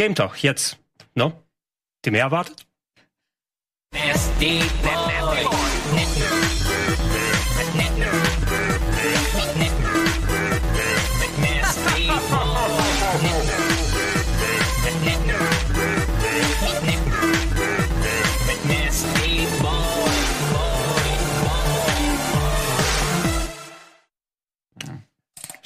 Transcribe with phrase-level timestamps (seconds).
[0.00, 0.78] Game Talk, jetzt.
[1.14, 1.44] No?
[2.06, 2.66] Die mehr erwartet?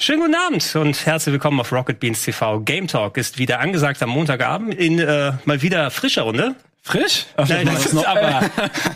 [0.05, 2.59] Schönen guten Abend und herzlich willkommen auf Rocket Beans TV.
[2.59, 6.53] Game Talk ist wieder angesagt am Montagabend in äh, mal wieder frischer Runde.
[6.83, 7.25] Frisch?
[7.35, 8.41] Ach, Nein, das, das ist aber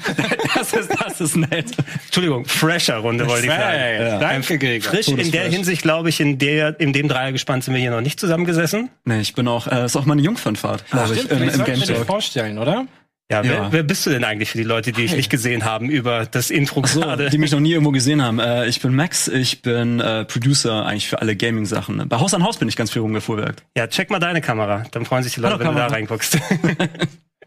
[0.53, 1.71] das ist das ist nett.
[2.05, 4.03] Entschuldigung, fresher Runde wollte ich sagen.
[4.03, 4.19] Ja.
[4.19, 4.87] Danke, Gregor.
[4.87, 8.01] Frisch in der Hinsicht, glaube ich, in der in dem Dreiergespann sind wir hier noch
[8.01, 8.89] nicht zusammengesessen.
[9.05, 12.05] Nee, ich bin auch äh, ist auch meine Jungfernfahrt, glaube ich, im, im Game Talk.
[12.05, 12.85] vorstellen, oder?
[13.31, 13.51] Ja, ja.
[13.51, 16.25] Wer, wer bist du denn eigentlich für die Leute, die dich nicht gesehen haben über
[16.25, 17.29] das Intro so, gerade?
[17.29, 18.39] Die mich noch nie irgendwo gesehen haben.
[18.39, 22.09] Äh, ich bin Max, ich bin äh, Producer eigentlich für alle Gaming-Sachen.
[22.09, 23.63] Bei Haus an Haus bin ich ganz viel rumgefuhrwerkt.
[23.77, 24.83] Ja, check mal deine Kamera.
[24.91, 25.85] Dann freuen sich die Leute, Hallo, wenn Kamera.
[25.85, 26.37] du da reinguckst.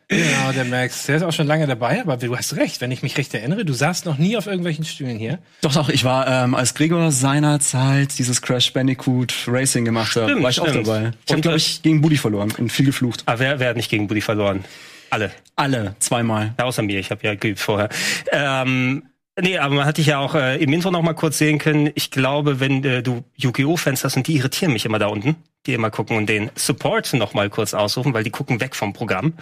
[0.09, 1.07] Genau, der Max.
[1.07, 3.65] Der ist auch schon lange dabei, aber du hast recht, wenn ich mich recht erinnere,
[3.65, 5.39] du saßt noch nie auf irgendwelchen Stühlen hier.
[5.63, 10.51] Doch, doch, ich war, ähm, als Gregor seinerzeit dieses Crash Bandicoot Racing gemacht hat, war
[10.51, 10.69] ich stimmt.
[10.69, 11.13] auch dabei.
[11.25, 13.23] Ich habe, glaube ich, gegen Buddy verloren und viel geflucht.
[13.25, 14.65] Aber wer, wer hat nicht gegen Buddy verloren?
[15.13, 15.31] Alle.
[15.57, 16.55] Alle, zweimal.
[16.57, 17.91] Außer mir, ich habe ja geübt vorher.
[18.31, 19.03] Ähm,
[19.41, 21.91] Nee, aber man hat dich ja auch äh, im Intro noch mal kurz sehen können.
[21.95, 25.73] Ich glaube, wenn äh, du Yu-Gi-Oh-Fans hast und die irritieren mich immer da unten, die
[25.73, 29.33] immer gucken und den Support noch mal kurz aussuchen, weil die gucken weg vom Programm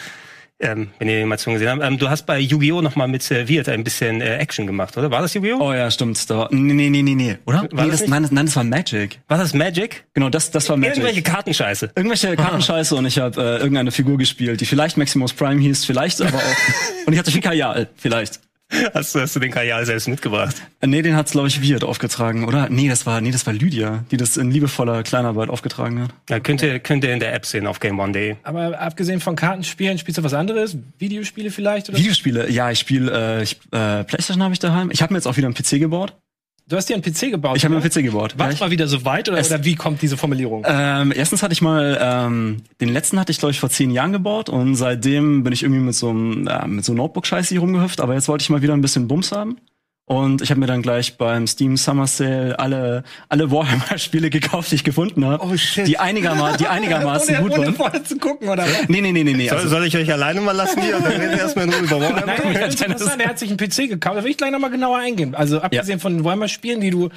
[0.60, 1.82] ähm, wenn ihr die Animation gesehen habt.
[1.82, 2.82] Ähm, du hast bei Yu-Gi-Oh!
[2.82, 5.10] noch mal mit serviert ein bisschen äh, Action gemacht, oder?
[5.10, 5.58] War das Yu-Gi-Oh?
[5.60, 6.28] Oh ja, stimmt.
[6.30, 7.38] Da war, nee, nee, nee, nee, nee.
[7.46, 7.66] Oder?
[7.70, 9.20] War nee, das, das nein, das, nein, das war Magic.
[9.28, 10.04] War das Magic?
[10.14, 10.98] Genau, das, das war Magic.
[10.98, 11.92] Irgendwelche Kartenscheiße.
[11.94, 16.20] Irgendwelche Kartenscheiße und ich habe äh, irgendeine Figur gespielt, die vielleicht Maximus Prime hieß, vielleicht
[16.20, 16.56] aber auch.
[17.06, 18.40] und ich hatte viel Kajal, vielleicht.
[18.94, 20.62] Hast du, hast du den Kajal selbst mitgebracht?
[20.84, 22.68] Nee, den hat's glaube ich Wirt aufgetragen, oder?
[22.70, 26.10] Nee, das war nee, das war Lydia, die das in liebevoller Kleinarbeit aufgetragen hat.
[26.28, 28.36] Ja, könnt ihr könnt ihr in der App sehen auf GameOne.de.
[28.42, 30.76] Aber abgesehen von Kartenspielen, spielst du was anderes?
[30.98, 31.98] Videospiele vielleicht oder?
[31.98, 34.90] Videospiele, ja, ich spiele äh, ich, äh, PlayStation habe ich daheim.
[34.92, 36.14] Ich habe mir jetzt auch wieder einen PC gebaut.
[36.70, 37.56] Du hast dir einen PC gebaut.
[37.56, 38.38] Ich habe mir einen PC gebaut.
[38.38, 40.64] War mal wieder so weit oder, oder wie kommt diese Formulierung?
[40.68, 44.12] Ähm, erstens hatte ich mal, ähm, den letzten hatte ich glaube ich vor zehn Jahren
[44.12, 48.00] gebaut und seitdem bin ich irgendwie mit so einem, äh, mit so Notebook-Scheiße hier rumgehüpft,
[48.00, 49.56] aber jetzt wollte ich mal wieder ein bisschen Bums haben.
[50.10, 54.74] Und ich habe mir dann gleich beim Steam Summer Sale alle alle Warhammer-Spiele gekauft, die
[54.74, 55.40] ich gefunden habe.
[55.40, 55.86] Oh shit.
[55.86, 57.74] Die einigermaßen, die einigermaßen ohne, gut ohne waren.
[57.76, 58.66] vorher zu gucken, oder?
[58.88, 59.48] Nee, nee, nee, nee, nee.
[59.48, 60.98] Soll, soll ich euch alleine mal lassen hier?
[60.98, 62.26] Dann reden wir erstmal nur über Warhammer.
[62.26, 64.16] Nein, ich find's interessant, er hat sich einen PC gekauft.
[64.16, 65.36] Da will ich gleich nochmal genauer eingehen.
[65.36, 66.02] Also abgesehen ja.
[66.02, 67.10] von den Warhammer-Spielen, die du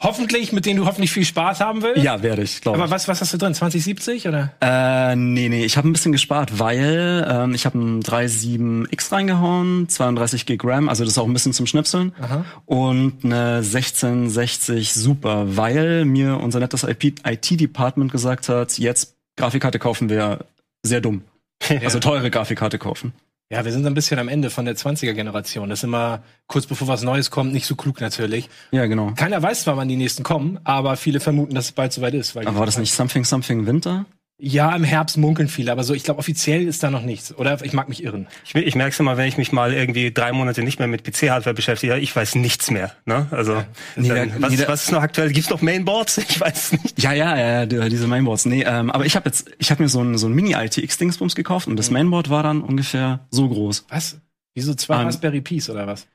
[0.00, 2.04] hoffentlich, mit denen du hoffentlich viel Spaß haben willst.
[2.04, 2.84] Ja, werde ich, glaube ich.
[2.84, 3.54] Aber was, was hast du drin?
[3.54, 4.52] 2070 oder?
[4.60, 5.64] Äh, nee, nee.
[5.64, 10.88] Ich habe ein bisschen gespart, weil ähm, ich habe einen 3.7X reingehauen, 32 Gig RAM,
[10.88, 12.12] also das ist auch ein bisschen zum Schnipseln.
[12.22, 12.35] Aha.
[12.64, 20.46] Und eine 1660 Super, weil mir unser nettes IT-Department gesagt hat, jetzt Grafikkarte kaufen wäre
[20.82, 21.22] sehr dumm.
[21.68, 21.80] Ja.
[21.80, 23.14] Also teure Grafikkarte kaufen.
[23.48, 25.68] Ja, wir sind ein bisschen am Ende von der 20er-Generation.
[25.70, 28.50] Das ist immer kurz bevor was Neues kommt, nicht so klug natürlich.
[28.72, 29.12] Ja, genau.
[29.16, 32.36] Keiner weiß wann die nächsten kommen, aber viele vermuten, dass es bald soweit ist.
[32.36, 34.04] Aber war das nicht Something Something Winter?
[34.38, 37.34] Ja, im Herbst munkeln viele, aber so, ich glaube, offiziell ist da noch nichts.
[37.34, 38.26] Oder ich mag mich irren.
[38.44, 41.04] Ich, ich merke es immer, wenn ich mich mal irgendwie drei Monate nicht mehr mit
[41.04, 42.92] PC-Hardware beschäftige, ich weiß nichts mehr.
[43.06, 43.28] Ne?
[43.30, 43.66] Also ja.
[43.96, 45.32] nee, dann, was, nee, was ist noch aktuell?
[45.32, 46.18] Gibt's noch Mainboards?
[46.28, 47.02] Ich weiß nicht.
[47.02, 48.44] Ja, ja, ja, diese Mainboards.
[48.44, 51.66] Nee, ähm, aber ich habe jetzt, ich habe mir so ein, so ein Mini-ITX-Dingsbums gekauft
[51.66, 51.94] und das mhm.
[51.94, 53.86] Mainboard war dann ungefähr so groß.
[53.88, 54.20] Was?
[54.54, 56.06] Wieso zwei um, Raspberry Pis oder was?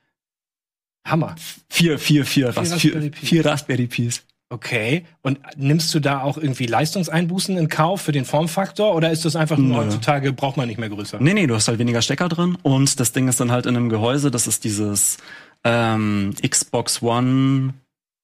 [1.06, 1.36] Hammer.
[1.70, 4.24] Vier, vier, vier, vier, Raspberry, vier, vier Raspberry Pis.
[4.52, 5.06] Okay.
[5.22, 9.38] Und nimmst du da auch irgendwie Leistungseinbußen in Kauf für den Formfaktor oder ist das
[9.38, 9.86] einfach nur Nö.
[9.86, 11.20] heutzutage braucht man nicht mehr größer?
[11.22, 13.78] Nee, nee, du hast halt weniger Stecker drin und das Ding ist dann halt in
[13.78, 15.18] einem Gehäuse, das ist dieses
[15.64, 17.76] ähm, Xbox One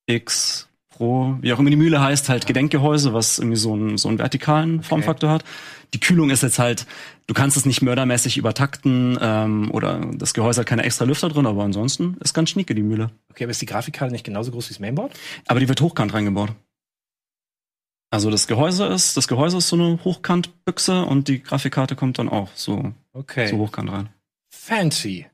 [0.05, 4.09] X Pro, wie auch immer die Mühle heißt, halt Gedenkgehäuse, was irgendwie so einen, so
[4.09, 4.87] einen vertikalen okay.
[4.87, 5.45] Formfaktor hat.
[5.93, 6.85] Die Kühlung ist jetzt halt,
[7.27, 11.45] du kannst es nicht mördermäßig übertakten ähm, oder das Gehäuse hat keine extra Lüfter drin,
[11.45, 13.11] aber ansonsten ist ganz schnieke die Mühle.
[13.29, 15.13] Okay, aber ist die Grafikkarte nicht genauso groß wie das Mainboard?
[15.47, 16.53] Aber die wird hochkant reingebaut.
[18.09, 22.29] Also das Gehäuse ist, das Gehäuse ist so eine Hochkantbüchse und die Grafikkarte kommt dann
[22.29, 23.47] auch so, okay.
[23.47, 24.09] so hochkant rein.
[24.49, 25.27] Fancy.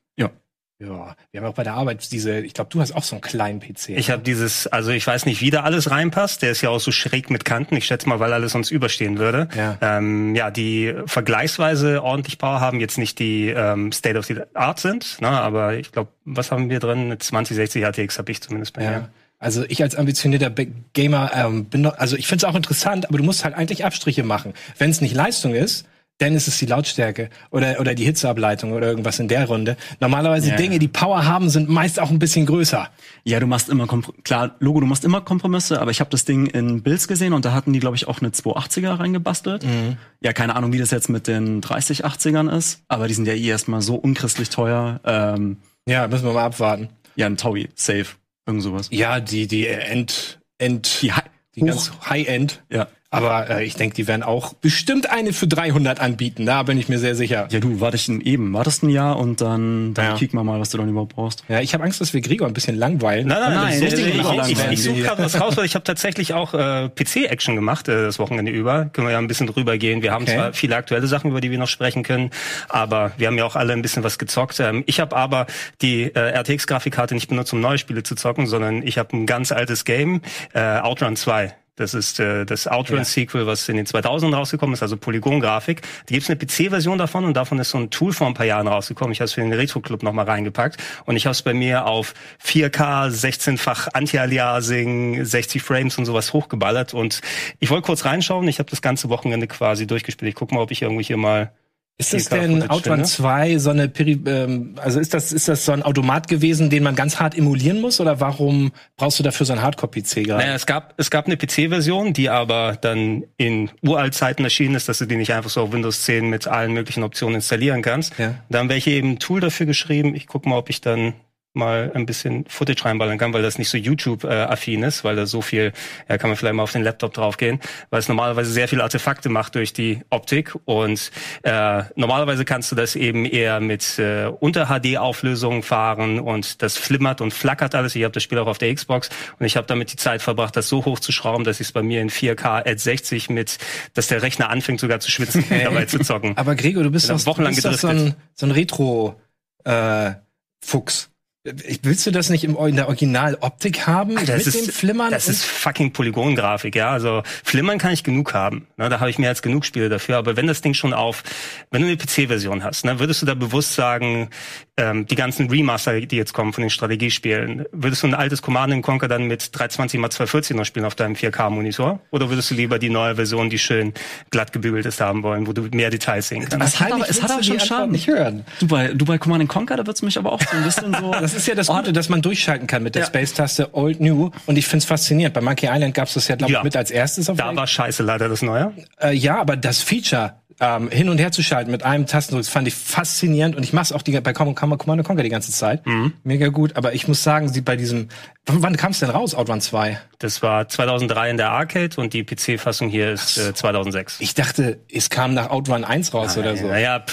[0.85, 1.15] Ja.
[1.31, 3.59] Wir haben auch bei der Arbeit diese, ich glaube, du hast auch so einen kleinen
[3.59, 3.89] PC.
[3.89, 6.41] Ich habe dieses, also ich weiß nicht, wie da alles reinpasst.
[6.41, 7.75] Der ist ja auch so schräg mit Kanten.
[7.75, 9.47] Ich schätze mal, weil alles sonst überstehen würde.
[9.55, 14.41] Ja, ähm, ja die vergleichsweise ordentlich Power haben, jetzt nicht die ähm, State of the
[14.53, 16.99] Art sind, ne, aber ich glaube, was haben wir drin?
[16.99, 18.89] Eine 2060 ATX habe ich zumindest bei ja.
[18.91, 19.09] mir.
[19.39, 20.51] Also ich als ambitionierter
[20.93, 23.83] Gamer ähm, bin noch, also ich finde es auch interessant, aber du musst halt eigentlich
[23.83, 24.53] Abstriche machen.
[24.77, 25.85] Wenn es nicht Leistung ist,
[26.19, 29.77] dann ist es die Lautstärke oder, oder die Hitzeableitung oder irgendwas in der Runde.
[29.99, 32.89] Normalerweise ja, Dinge, die Power haben, sind meist auch ein bisschen größer.
[33.23, 36.25] Ja, du machst immer, Kompr klar, Logo, du machst immer Kompromisse, aber ich habe das
[36.25, 39.65] Ding in Bills gesehen und da hatten die, glaube ich, auch eine 280er reingebastelt.
[39.65, 39.97] Mhm.
[40.21, 43.47] Ja, keine Ahnung, wie das jetzt mit den 3080ern ist, aber die sind ja eh
[43.47, 45.01] erstmal so unchristlich teuer.
[45.03, 45.57] Ähm,
[45.87, 46.89] ja, müssen wir mal abwarten.
[47.15, 48.05] Ja, ein Taui, safe,
[48.45, 48.87] irgend sowas.
[48.91, 51.11] Ja, die, die End, End, die,
[51.55, 52.63] die ganz High-End.
[52.71, 52.87] Ja.
[53.13, 56.47] Aber äh, ich denke, die werden auch bestimmt eine für 300 anbieten.
[56.47, 57.47] Da bin ich mir sehr sicher.
[57.51, 60.15] Ja, du wartest eben, wartest ein Jahr und dann, dann ja.
[60.15, 61.43] kicken wir mal, was du dann überhaupt brauchst.
[61.47, 63.27] Ja, ich habe Angst, dass wir Gregor ein bisschen langweilen.
[63.27, 63.83] Nein, nein, nein.
[63.83, 66.89] Ich, ich, ich, ich, ich suche gerade was raus, weil ich habe tatsächlich auch äh,
[66.89, 68.85] PC-Action gemacht äh, das Wochenende über.
[68.85, 70.01] Können wir ja ein bisschen drüber gehen.
[70.01, 70.35] Wir haben okay.
[70.35, 72.31] zwar viele aktuelle Sachen, über die wir noch sprechen können,
[72.67, 74.59] aber wir haben ja auch alle ein bisschen was gezockt.
[74.59, 75.45] Ähm, ich habe aber
[75.83, 79.51] die äh, RTX-Grafikkarte nicht benutzt, um neue Spiele zu zocken, sondern ich habe ein ganz
[79.51, 80.21] altes Game,
[80.53, 83.47] äh, Outrun 2 das ist äh, das Outrun-Sequel, ja.
[83.47, 85.81] was in den 2000 rausgekommen ist, also Polygon-Grafik.
[85.81, 88.45] Da gibt es eine PC-Version davon und davon ist so ein Tool vor ein paar
[88.45, 89.11] Jahren rausgekommen.
[89.11, 92.13] Ich habe es für den Retro-Club nochmal reingepackt und ich habe es bei mir auf
[92.45, 96.93] 4K, 16-fach Anti-Aliasing, 60 Frames und sowas hochgeballert.
[96.93, 97.21] Und
[97.59, 98.47] ich wollte kurz reinschauen.
[98.47, 100.29] Ich habe das ganze Wochenende quasi durchgespielt.
[100.29, 101.51] Ich guck mal, ob ich irgendwie hier mal
[101.97, 105.71] ist das denn Outrun 2 so eine Peri ähm, also ist das ist das so
[105.71, 109.53] ein Automat gewesen, den man ganz hart emulieren muss oder warum brauchst du dafür so
[109.53, 110.43] einen Hardcore-PC gerade?
[110.43, 114.97] Naja, es gab es gab eine PC-Version, die aber dann in Uraltzeiten erschienen ist, dass
[114.97, 118.17] du die nicht einfach so auf Windows 10 mit allen möglichen Optionen installieren kannst.
[118.17, 118.35] Ja.
[118.49, 120.15] Da haben welche eben ein Tool dafür geschrieben.
[120.15, 121.13] Ich guck mal, ob ich dann
[121.53, 125.41] mal ein bisschen Footage reinballern kann, weil das nicht so YouTube-affin ist, weil da so
[125.41, 125.71] viel,
[126.09, 127.59] ja, kann man vielleicht mal auf den Laptop draufgehen,
[127.91, 131.11] weil es normalerweise sehr viele Artefakte macht durch die Optik und
[131.43, 137.33] äh, normalerweise kannst du das eben eher mit äh, Unter-HD-Auflösung fahren und das flimmert und
[137.33, 137.95] flackert alles.
[137.95, 140.55] Ich habe das Spiel auch auf der Xbox und ich habe damit die Zeit verbracht,
[140.55, 143.59] das so hoch zu schrauben, dass ich es bei mir in 4K at 60 mit,
[143.93, 146.35] dass der Rechner anfängt sogar zu schwitzen, dabei zu zocken.
[146.35, 149.21] Aber Gregor, du bist doch, wochenlang du bist doch so ein, so ein Retro
[149.65, 150.13] äh,
[150.61, 151.12] Fuchs.
[151.45, 154.17] Willst du das nicht im, in der Originaloptik haben?
[154.17, 155.11] Alter, mit dem Flimmern?
[155.11, 156.91] Das ist fucking Polygongrafik, ja.
[156.91, 158.67] Also Flimmern kann ich genug haben.
[158.77, 158.87] Ne?
[158.87, 160.15] Da habe ich mehr als genug Spiele dafür.
[160.17, 161.21] Aber wenn das Ding schon auf,
[161.69, 164.29] wenn du eine PC-Version hast, ne, würdest du da bewusst sagen,
[164.75, 168.81] ähm, die ganzen Remaster, die jetzt kommen von den Strategiespielen, würdest du ein altes Command
[168.81, 171.99] Conquer dann mit 320 x 240 noch spielen auf deinem 4K-Monitor?
[172.09, 173.93] Oder würdest du lieber die neue Version, die schön
[174.31, 176.59] glatt gebügelt ist, haben wollen, wo du mehr Details sehen kannst?
[176.59, 177.91] Das hat aber, es hat aber schon Schaden.
[177.91, 178.45] Nicht hören.
[178.59, 181.11] Du bei, du bei Command Conquer, da wird's mich aber auch so ein bisschen so
[181.21, 183.07] Das ist ja das Gute, dass man durchschalten kann mit der ja.
[183.07, 184.31] Space-Taste Old New.
[184.47, 185.35] Und ich find's faszinierend.
[185.35, 186.63] Bei Monkey Island gab's das ja, glaube ich, ja.
[186.63, 187.29] mit als erstes.
[187.29, 188.73] Auf da war scheiße leider das Neue.
[188.99, 192.49] Äh, ja, aber das Feature, ähm, hin und her zu schalten mit einem Tastendruck, das
[192.49, 195.85] fand ich faszinierend und ich mache es auch die, bei Command Conquer die ganze Zeit.
[195.85, 196.13] Mhm.
[196.23, 198.09] Mega gut, aber ich muss sagen, sie bei diesem,
[198.45, 199.99] wann kam es denn raus, Outrun 2?
[200.23, 204.21] Das war 2003 in der Arcade und die PC-Fassung hier ist äh, 2006.
[204.21, 206.67] Ich dachte, es kam nach Outrun 1 raus Nein, oder so.
[206.67, 207.03] Naja,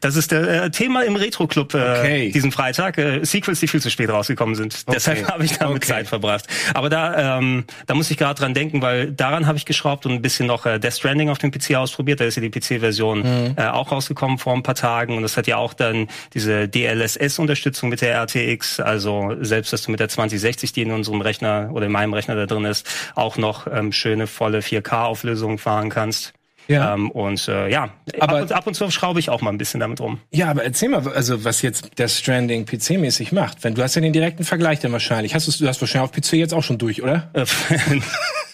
[0.00, 2.30] das ist der äh, Thema im Retro-Club äh, okay.
[2.32, 2.98] diesen Freitag.
[2.98, 4.74] Äh, Sequels, die viel zu spät rausgekommen sind.
[4.84, 4.94] Okay.
[4.94, 5.86] Deshalb habe ich damit okay.
[5.86, 6.46] Zeit verbracht.
[6.74, 10.12] Aber da, ähm, da muss ich gerade dran denken, weil daran habe ich geschraubt und
[10.12, 12.20] ein bisschen noch äh, Death Stranding auf dem PC ausprobiert.
[12.20, 13.54] Da ist ja die PC-Version mhm.
[13.56, 17.88] äh, auch rausgekommen vor ein paar Tagen und das hat ja auch dann diese DLSS-Unterstützung
[17.88, 18.80] mit der RTX.
[18.80, 22.33] Also selbst, dass du mit der 2060, die in unserem Rechner oder in meinem Rechner
[22.34, 26.32] da drin ist, auch noch ähm, schöne volle 4K-Auflösungen fahren kannst.
[26.68, 26.94] Ja.
[26.94, 27.90] Ähm, und äh, ja,
[28.20, 30.20] aber ab und, ab und zu schraube ich auch mal ein bisschen damit rum.
[30.30, 33.64] Ja, aber erzähl mal, also was jetzt der Stranding PC-mäßig macht.
[33.64, 35.34] Wenn du hast ja den direkten Vergleich dann wahrscheinlich.
[35.34, 37.30] Hast du, du hast wahrscheinlich auf PC jetzt auch schon durch, oder?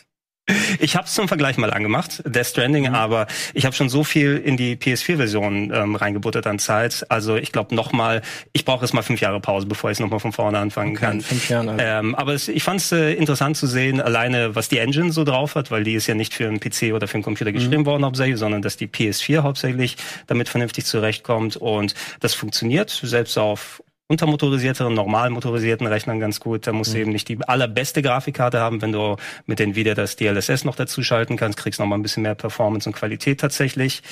[0.78, 2.94] Ich habe es zum Vergleich mal angemacht, Death Stranding, mhm.
[2.94, 7.06] aber ich habe schon so viel in die PS4-Version ähm, reingebuttert an Zeit.
[7.08, 10.00] Also ich glaube noch mal, ich brauche jetzt mal fünf Jahre Pause, bevor ich es
[10.00, 11.20] noch mal von vorne anfangen okay, kann.
[11.20, 11.70] Fünf Jahre.
[11.70, 11.84] Also.
[11.84, 15.24] Ähm, aber es, ich fand es äh, interessant zu sehen, alleine was die Engine so
[15.24, 17.82] drauf hat, weil die ist ja nicht für einen PC oder für einen Computer geschrieben
[17.82, 17.86] mhm.
[17.86, 23.82] worden hauptsächlich, sondern dass die PS4 hauptsächlich damit vernünftig zurechtkommt und das funktioniert selbst auf
[24.10, 26.66] untermotorisierteren, normal motorisierten Rechnern ganz gut.
[26.66, 26.94] Da musst mhm.
[26.94, 28.82] du eben nicht die allerbeste Grafikkarte haben.
[28.82, 32.02] Wenn du mit Nvidia das DLSS noch dazu schalten kannst, kriegst du noch mal ein
[32.02, 34.02] bisschen mehr Performance und Qualität tatsächlich.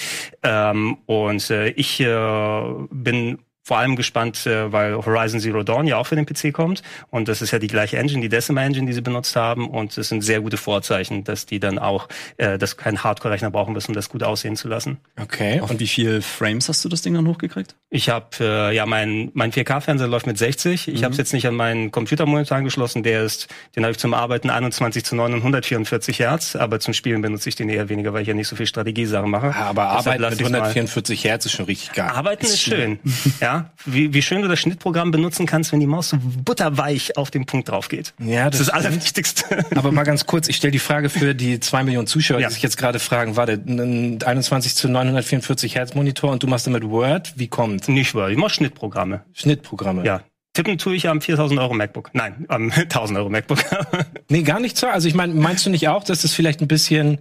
[0.45, 3.38] Ähm, und äh, ich äh, bin
[3.69, 6.83] vor allem gespannt, äh, weil Horizon Zero Dawn ja auch für den PC kommt.
[7.11, 9.69] Und das ist ja die gleiche Engine, die Decima Engine, die sie benutzt haben.
[9.69, 12.09] Und es sind sehr gute Vorzeichen, dass die dann auch,
[12.39, 14.97] äh, dass kein Hardcore-Rechner brauchen müssen, um das gut aussehen zu lassen.
[15.21, 15.61] Okay.
[15.61, 17.77] Und wie viel Frames hast du das Ding dann hochgekriegt?
[17.91, 20.89] Ich habe, äh, ja, mein, mein 4K-Fernseher läuft mit 60.
[20.89, 21.05] Ich mhm.
[21.05, 23.03] habe es jetzt nicht an meinen Computermonitor angeschlossen.
[23.03, 26.57] Der ist, den habe ich zum Arbeiten 21 zu 9 und 144 Hertz.
[26.57, 29.31] Aber zum Spielen benutze ich den eher weniger, weil ich ja nicht so viel Strategiesachen
[29.31, 29.55] mache.
[29.55, 32.09] Aber Arbeiten mit 144 Hertz ist schon richtig geil.
[32.09, 32.99] Arbeiten ist, ist schön.
[33.43, 37.17] ja, Ja, wie, wie schön du das Schnittprogramm benutzen kannst, wenn die Maus so butterweich
[37.17, 38.15] auf den Punkt drauf geht.
[38.19, 39.65] Ja, Das ist das Allerwichtigste.
[39.77, 42.49] Aber mal ganz kurz, ich stelle die Frage für die zwei Millionen Zuschauer, Ja.
[42.49, 46.67] die sich jetzt gerade fragen, warte, ein 21 zu 944 Hertz Monitor und du machst
[46.67, 47.88] damit Word, wie kommt?
[47.88, 49.23] Nicht wahr, ich mach Schnittprogramme.
[49.33, 50.05] Schnittprogramme.
[50.05, 50.23] Ja.
[50.55, 52.11] Tippen tue ich am 4000 Euro MacBook.
[52.15, 53.59] Nein, am 1000 Euro MacBook.
[54.31, 54.87] Nee, gar nicht so.
[54.88, 57.19] Also ich meine, meinst du nicht auch, dass das vielleicht ein bisschen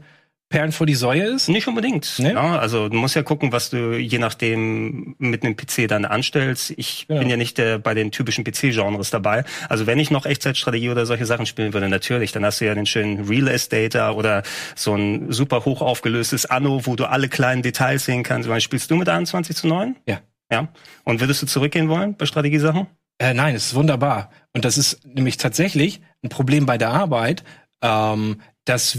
[0.49, 1.49] Perlen vor die Säue ist?
[1.49, 2.15] Nicht unbedingt.
[2.19, 2.31] Nee?
[2.31, 6.71] Ja, also du musst ja gucken, was du je nachdem mit einem PC dann anstellst.
[6.77, 7.19] Ich Ja.
[7.19, 9.43] bin ja nicht äh, bei den typischen PC-Genres dabei.
[9.67, 12.73] Also wenn ich noch Echtzeitstrategie oder solche Sachen spielen würde, natürlich, dann hast du ja
[12.75, 14.43] den schönen Real Estate da oder
[14.75, 18.47] so ein super hoch aufgelöstes Anno, wo du alle kleinen Details sehen kannst.
[18.47, 19.95] Meine, Spielst du mit 21 zu 9?
[20.07, 20.21] Ja.
[20.49, 20.69] Ja.
[21.03, 22.87] Und würdest du zurückgehen wollen bei Strategiesachen?
[23.19, 24.31] Äh, nein, es ist wunderbar.
[24.53, 27.43] Und das ist nämlich tatsächlich ein Problem bei der Arbeit,
[27.81, 28.97] ähm, dass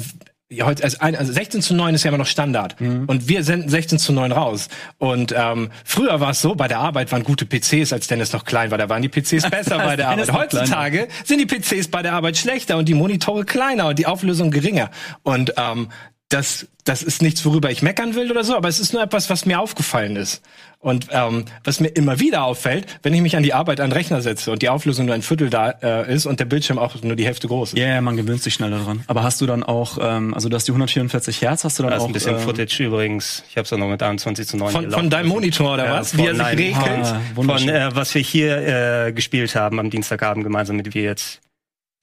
[0.50, 2.80] ja, heute, also, ein, also 16 zu 9 ist ja immer noch Standard.
[2.80, 3.04] Mhm.
[3.06, 4.68] Und wir senden 16 zu 9 raus.
[4.96, 8.46] Und ähm, früher war es so, bei der Arbeit waren gute PCs, als Dennis noch
[8.46, 8.78] klein war.
[8.78, 10.32] Da waren die PCs besser bei der Arbeit.
[10.32, 14.50] Heutzutage sind die PCs bei der Arbeit schlechter und die Monitore kleiner und die Auflösung
[14.50, 14.90] geringer.
[15.22, 15.88] Und ähm,
[16.28, 19.30] das, das ist nichts, worüber ich meckern will oder so, aber es ist nur etwas,
[19.30, 20.42] was mir aufgefallen ist.
[20.80, 23.94] Und ähm, was mir immer wieder auffällt, wenn ich mich an die Arbeit an den
[23.96, 26.94] Rechner setze und die Auflösung nur ein Viertel da äh, ist und der Bildschirm auch
[27.02, 27.78] nur die Hälfte groß ist.
[27.78, 29.02] Ja, ja, man gewöhnt sich schneller dran.
[29.08, 31.90] Aber hast du dann auch, ähm, also du hast die 144 Hertz, hast du dann
[31.90, 33.42] Da ist auch ein bisschen äh, Footage übrigens.
[33.50, 35.34] Ich habe es auch noch mit 21 zu 9 Von, gelaufen von deinem lassen.
[35.34, 36.10] Monitor oder Ja, was?
[36.10, 36.56] von- Wie er sich nein.
[36.58, 36.78] regelt.
[36.86, 41.40] Ah, Von äh, was wir hier äh, gespielt haben am Dienstagabend gemeinsam mit wir jetzt.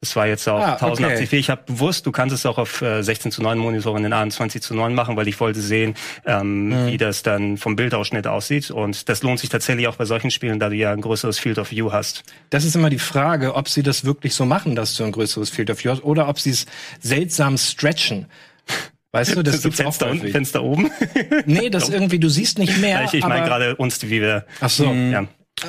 [0.01, 1.03] Das war jetzt auch Ah, okay.
[1.03, 1.33] 1080p.
[1.37, 4.61] Ich habe bewusst, du kannst es auch auf äh, 16 zu 9 Monitoren in 21
[4.61, 6.87] zu 9 machen, weil ich wollte sehen, ähm, Mhm.
[6.87, 8.69] wie das dann vom Bildausschnitt aussieht.
[8.69, 11.57] Und das lohnt sich tatsächlich auch bei solchen Spielen, da du ja ein größeres Field
[11.57, 12.23] of View hast.
[12.51, 15.49] Das ist immer die Frage, ob sie das wirklich so machen, dass du ein größeres
[15.49, 16.65] Field of View hast, oder ob sie es
[16.99, 18.27] seltsam stretchen.
[19.11, 20.31] Weißt du, das so gibt's auch Fenster unten, häufig.
[20.33, 20.91] Fenster oben.
[21.45, 23.05] Nee, das irgendwie, du siehst nicht mehr.
[23.05, 24.45] ich ich meine gerade uns, wie wir.
[24.59, 24.91] Ach so.
[24.91, 25.25] Ja.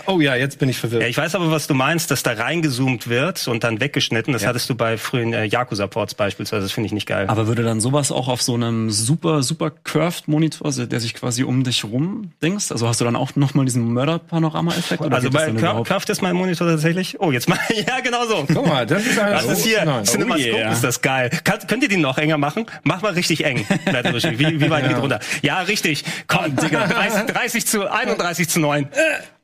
[0.07, 1.03] Oh ja, jetzt bin ich verwirrt.
[1.03, 4.33] Ja, ich weiß aber, was du meinst, dass da reingezoomt wird und dann weggeschnitten.
[4.33, 6.65] Das hattest du bei frühen äh, Yakuza-Ports beispielsweise.
[6.65, 7.27] Das finde ich nicht geil.
[7.29, 11.15] Aber würde dann sowas auch auf so einem super, super curved Monitor, also der sich
[11.15, 12.73] quasi um dich rum dingst?
[12.73, 15.03] Also hast du dann auch nochmal diesen Mörder-Panorama-Effekt?
[15.03, 15.87] oder Also bei überhaupt?
[15.89, 17.21] Craft ist mein Monitor tatsächlich.
[17.21, 17.59] Oh, jetzt mal.
[17.87, 18.45] Ja, genau so.
[18.53, 19.47] Guck mal, das ist alles.
[19.47, 20.05] Das ist hier Nein.
[20.05, 20.73] CinemaScope, Oh yeah.
[20.73, 21.31] ist das geil.
[21.45, 22.67] Kann, könnt ihr den noch enger machen?
[22.83, 23.65] Mach mal richtig eng.
[23.69, 25.21] wie, wie weit geht runter?
[25.43, 26.05] Ja, richtig.
[26.27, 28.89] Komm, Digga, 30, 30 zu 31 zu 9.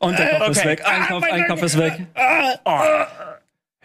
[0.02, 0.68] Und der Kopf ist Okay.
[0.68, 1.46] weg, ein Ah, Kopf, mein ein.
[1.48, 2.06] Kopf ist weg.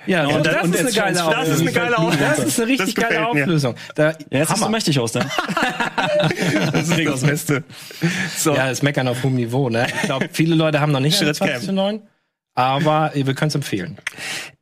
[0.05, 1.39] Ja, und das, und ist eine geile Auflösung.
[1.45, 2.27] das ist eine geile Auflösung.
[2.29, 3.27] Das ist eine richtig geile.
[3.27, 3.75] Auflösung.
[3.95, 4.69] Da, Ja, jetzt siehst du Hammer.
[4.69, 5.29] mächtig aus, dann.
[6.71, 7.63] Das ist das Beste.
[8.37, 8.55] So.
[8.55, 9.85] Ja, das Meckern auf hohem Niveau, ne?
[9.93, 12.01] Ich glaube, viele Leute haben noch nicht Schritt 20 zu 9,
[12.57, 13.99] aber wir können es empfehlen.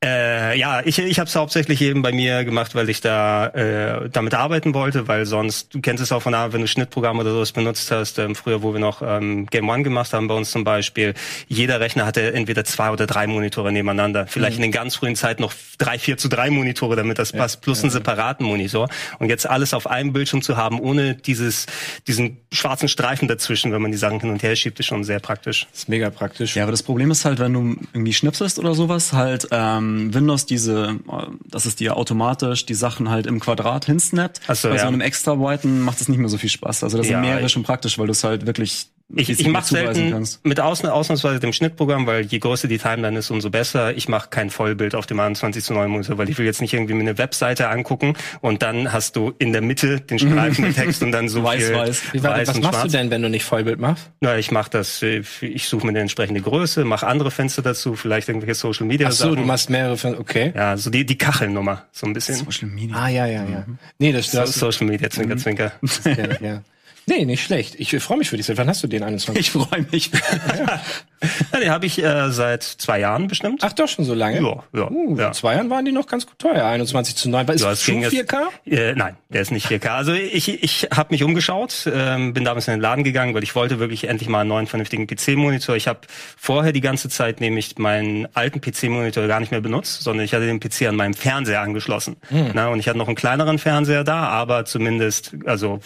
[0.04, 4.10] Äh, ja, ich, ich habe es hauptsächlich eben bei mir gemacht, weil ich da äh,
[4.10, 7.32] damit arbeiten wollte, weil sonst, du kennst es auch von der, wenn du Schnittprogramme oder
[7.32, 10.52] sowas benutzt hast, ähm, früher, wo wir noch ähm, Game One gemacht haben bei uns
[10.52, 11.14] zum Beispiel,
[11.48, 14.28] jeder Rechner hatte entweder zwei oder drei Monitore nebeneinander.
[14.28, 17.62] Vielleicht in den ganz frühen Zeiten noch drei, vier zu drei Monitore, damit das passt,
[17.62, 18.90] plus einen separaten Monitor.
[19.20, 21.66] Und jetzt alles auf einem Bildschirm zu haben, ohne dieses,
[22.08, 25.22] diesen schwarzen Streifen dazwischen, wenn man die Sachen hin und her schiebt, ist schon sehr
[25.22, 25.68] praktisch.
[25.72, 26.58] Das ist mega praktisch.
[26.58, 30.46] Ja, aber das Problem ist halt, wenn du irgendwie schnipselst oder sowas, halt ähm, Windows
[30.46, 34.42] diese, äh, dass es dir automatisch die Sachen halt im Quadrat hinsnappt.
[34.48, 34.88] Ach so, Bei so ja.
[34.88, 36.84] einem extra Whiten macht es nicht mehr so viel Spaß.
[36.84, 39.68] Also das Ja, sind mehrere schon praktisch, weil du es halt wirklich Ich, ich mache
[39.68, 40.44] selten kannst.
[40.44, 43.96] mit Ausn ausnahmsweise dem Schnittprogramm, weil je größer die Timeline ist, umso besser.
[43.96, 46.74] Ich mache kein Vollbild auf dem 21 zu 9 Monitor, weil ich will jetzt nicht
[46.74, 50.76] irgendwie mir eine Webseite angucken und dann hast du in der Mitte den Streifen mit
[50.78, 52.02] Text und dann so Weiß, viel weiß.
[52.14, 52.92] Wie, weiß was und machst schwarz.
[52.92, 54.10] du denn, wenn du nicht Vollbild machst?
[54.22, 58.28] Na, ich mache das, ich suche mir eine entsprechende Größe, mache andere Fenster dazu, vielleicht
[58.28, 59.36] irgendwelche Social Media Ach so, Sachen.
[59.36, 60.20] du machst mehrere Fenster.
[60.20, 60.52] Okay.
[60.56, 62.36] ja, so die, die Kachelnummer, so ein bisschen.
[62.44, 62.96] Social Media.
[62.98, 63.66] Ah, ja, ja, ja.
[64.00, 65.72] Nee, das, So, das Social Media, Zwinker, Zwinker.
[66.06, 66.62] ja, ja.
[67.08, 67.76] Nee, nicht schlecht.
[67.80, 68.46] Ich freue mich für dich.
[68.48, 69.40] Seit wann hast du den 21?
[69.40, 70.12] Ich freue mich.
[71.52, 73.62] Ja, die habe ich äh, seit zwei Jahren bestimmt.
[73.64, 74.42] Ach doch, schon so lange?
[74.42, 75.32] Ja, ja, Uh, ja.
[75.32, 76.64] Zwei Jahren waren die noch ganz gut teuer.
[76.66, 77.48] 21 zu 9.
[77.48, 78.38] Ist Ja, das schon ging jetzt- 4K?
[78.68, 79.88] Äh, nein, der ist nicht 4K.
[79.96, 83.56] Also ich, ich habe mich umgeschaut, ähm, bin damals in den Laden gegangen, weil ich
[83.56, 85.76] wollte wirklich endlich mal einen neuen vernünftigen PC-Monitor.
[85.76, 86.02] Ich habe
[86.38, 90.46] vorher die ganze Zeit nämlich meinen alten PC-Monitor gar nicht mehr benutzt, sondern ich hatte
[90.46, 92.18] den PC an meinem Fernseher angeschlossen.
[92.54, 95.80] Na, und ich hatte noch einen kleineren Fernseher da, aber zumindest, also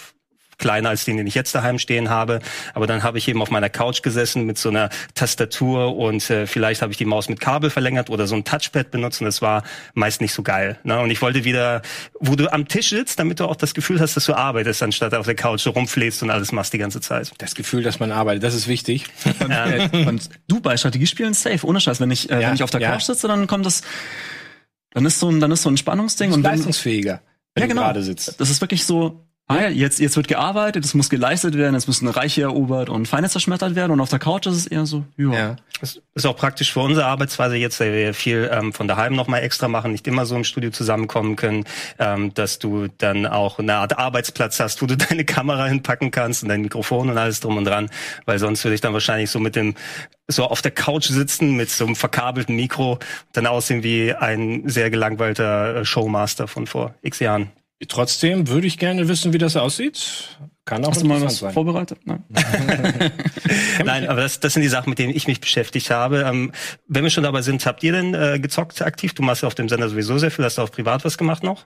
[0.59, 2.39] kleiner als den, den ich jetzt daheim stehen habe.
[2.73, 6.45] Aber dann habe ich eben auf meiner Couch gesessen mit so einer Tastatur und äh,
[6.45, 9.41] vielleicht habe ich die Maus mit Kabel verlängert oder so ein Touchpad benutzt und das
[9.41, 9.63] war
[9.93, 10.77] meist nicht so geil.
[10.83, 10.99] Ne?
[10.99, 11.81] Und ich wollte wieder,
[12.19, 15.13] wo du am Tisch sitzt, damit du auch das Gefühl hast, dass du arbeitest, anstatt
[15.13, 17.31] auf der Couch so rumfläst und alles machst die ganze Zeit.
[17.37, 19.05] Das Gefühl, dass man arbeitet, das ist wichtig.
[19.39, 21.99] Und, äh, und du bei Strategiespielen safe, ohne Scheiß.
[21.99, 22.91] Wenn ich, äh, Ja, wenn ich auf der ja.
[22.91, 23.81] Couch sitze, dann kommt das,
[24.91, 27.21] dann ist so ein, dann ist so ein Spannungsding Und leistungsfähiger,
[27.53, 27.81] wenn ja, genau.
[27.83, 28.39] gerade sitzt.
[28.39, 31.87] Das ist wirklich so, ah, ja, jetzt, jetzt wird gearbeitet, es muss geleistet werden, es
[31.87, 35.03] müssen Reiche erobert und Feinde zerschmettert werden und auf der Couch ist es eher so,
[35.17, 35.33] ja.
[35.33, 35.55] Ja.
[35.81, 39.27] Das ist auch praktisch für unsere Arbeitsweise jetzt, weil wir viel ähm, von daheim noch
[39.27, 41.63] mal extra machen, nicht immer so im Studio zusammenkommen können,
[41.97, 46.43] ähm, dass du dann auch eine Art Arbeitsplatz hast, wo du deine Kamera hinpacken kannst
[46.43, 47.89] und dein Mikrofon und alles drum und dran,
[48.25, 49.75] weil sonst würde ich dann wahrscheinlich so mit dem
[50.27, 52.99] so auf der Couch sitzen mit so einem verkabelten Mikro,
[53.33, 57.51] dann aussehen wie ein sehr gelangweilter äh, Showmaster von vor x Jahren.
[57.87, 60.37] Trotzdem würde ich gerne wissen, wie das aussieht.
[60.65, 61.53] Kann auch Hast du mal was sein.
[61.53, 61.99] vorbereitet?
[62.03, 62.23] Nein.
[63.85, 66.23] Nein, aber das, das sind die Sachen, mit denen ich mich beschäftigt habe.
[66.27, 66.51] Ähm,
[66.87, 69.13] wenn wir schon dabei sind, habt ihr denn äh, gezockt aktiv?
[69.13, 70.43] Du machst ja auf dem Sender sowieso sehr viel.
[70.43, 71.65] Hast du auch privat was gemacht noch?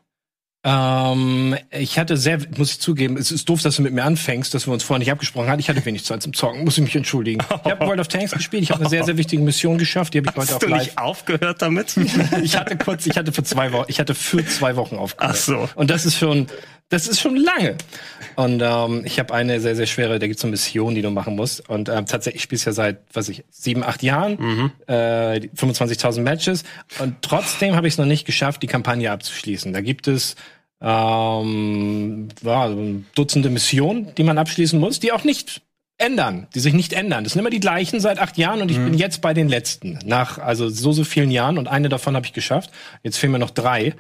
[0.66, 4.54] Ähm, ich hatte sehr, muss ich zugeben, es ist doof, dass du mit mir anfängst,
[4.54, 5.60] dass wir uns vorher nicht abgesprochen hatten.
[5.60, 7.44] Ich hatte wenig Zeit zum Zocken, muss ich mich entschuldigen.
[7.66, 10.20] Ich habe World of Tanks gespielt, ich habe eine sehr, sehr wichtige Mission geschafft, die
[10.20, 10.86] habe ich heute Hast auch du live.
[10.86, 11.96] nicht aufgehört damit?
[12.44, 15.36] Ich hatte kurz, ich hatte für zwei Wochen, ich hatte für zwei Wochen aufgehört.
[15.36, 15.70] Ach so.
[15.76, 16.48] Und das ist schon,
[16.94, 17.76] das ist schon lange.
[18.36, 21.10] Und ähm, ich habe eine sehr, sehr schwere, da gibt's so eine Mission, die du
[21.10, 21.68] machen musst.
[21.70, 26.22] Und ähm, tatsächlich ich spiel's ja seit, was ich, sieben, acht Jahren, äh, die 25.000
[26.22, 26.64] Matches.
[27.00, 29.74] Und trotzdem habe ich es noch nicht geschafft, die Kampagne abzuschließen.
[29.74, 30.36] Da gibt es
[30.82, 32.70] ähm, ja,
[33.16, 35.62] Dutzende Missionen, die man abschließen muss, die auch nicht
[35.98, 37.24] ändern, die sich nicht ändern.
[37.24, 40.00] Das sind immer die gleichen seit acht Jahren und ich bin jetzt bei den letzten.
[40.06, 42.72] Nach also so, so vielen Jahren und eine davon habe ich geschafft.
[43.04, 43.94] Jetzt fehlen mir noch drei.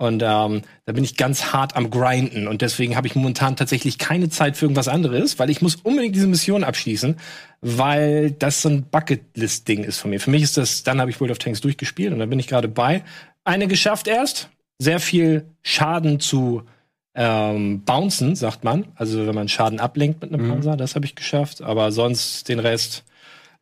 [0.00, 2.48] Und ähm, da bin ich ganz hart am Grinden.
[2.48, 6.16] Und deswegen habe ich momentan tatsächlich keine Zeit für irgendwas anderes, weil ich muss unbedingt
[6.16, 7.16] diese Mission abschließen,
[7.60, 10.18] weil das so ein Bucketlist-Ding ist von mir.
[10.18, 12.48] Für mich ist das, dann habe ich World of Tanks durchgespielt und da bin ich
[12.48, 13.04] gerade bei.
[13.44, 16.62] Eine geschafft erst, sehr viel Schaden zu
[17.14, 18.86] ähm, bouncen, sagt man.
[18.94, 21.60] Also wenn man Schaden ablenkt mit einem Panzer, das habe ich geschafft.
[21.60, 23.04] Aber sonst den Rest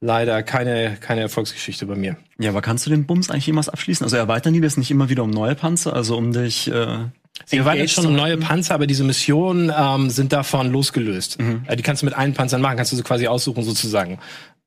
[0.00, 2.16] leider keine, keine Erfolgsgeschichte bei mir.
[2.38, 4.04] Ja, aber kannst du den Bums eigentlich jemals abschließen?
[4.04, 6.98] Also erweitern die das nicht immer wieder um neue Panzer, also um dich äh,
[7.46, 8.36] Sie erweitern schon um neue?
[8.36, 11.38] Panzer, aber diese Missionen ähm, sind davon losgelöst.
[11.66, 14.18] Äh, die kannst du mit allen Panzern machen, kannst du so quasi aussuchen sozusagen.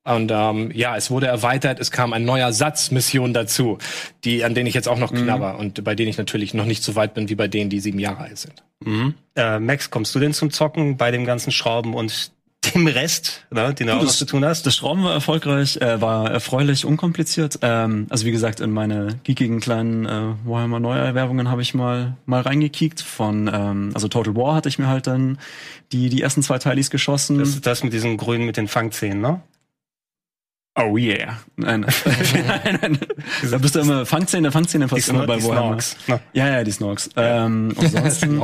[0.03, 3.77] Und ähm, ja, es wurde erweitert, es kam ein neuer Satz Missionen dazu,
[4.23, 6.81] die, an denen ich jetzt auch noch knabber und bei denen ich natürlich noch nicht
[6.81, 8.63] so weit bin wie bei denen, die sieben Jahre alt sind.
[9.35, 12.31] Äh, Max, kommst du denn zum Zocken bei dem ganzen Schrauben und
[12.75, 14.65] dem Rest, ne, den du auch das- zu tun hast?
[14.65, 17.59] Das Schrauben war erfolgreich, äh, war erfreulich unkompliziert.
[17.63, 22.41] Ähm, also wie gesagt, in meine geekigen kleinen äh, Warhammer Neuerwerbungen habe ich mal mal
[22.41, 23.01] reingekickt.
[23.01, 25.39] Von ähm, also Total War hatte ich mir halt dann
[25.91, 27.39] die die ersten zwei Teilis geschossen.
[27.39, 29.41] Das ist das mit diesen Grünen mit den Fangzähnen, ne?
[30.75, 31.37] Oh yeah.
[31.55, 31.81] Nein,
[32.47, 32.99] nein, nein.
[33.49, 35.81] Da bist du immer Fangzähne, Fangzähne Die, fast immer bei die Warhammer.
[35.81, 35.97] Snorks.
[36.33, 37.09] Ja, ja, die Snorks.
[37.15, 38.41] Ähm, ansonsten,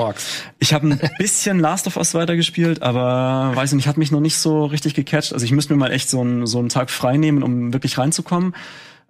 [0.59, 4.37] ich habe ein bisschen Last of Us weitergespielt, aber weiß nicht, hat mich noch nicht
[4.37, 5.33] so richtig gecatcht.
[5.33, 7.97] Also ich müsste mir mal echt so einen so einen Tag frei nehmen, um wirklich
[7.97, 8.55] reinzukommen.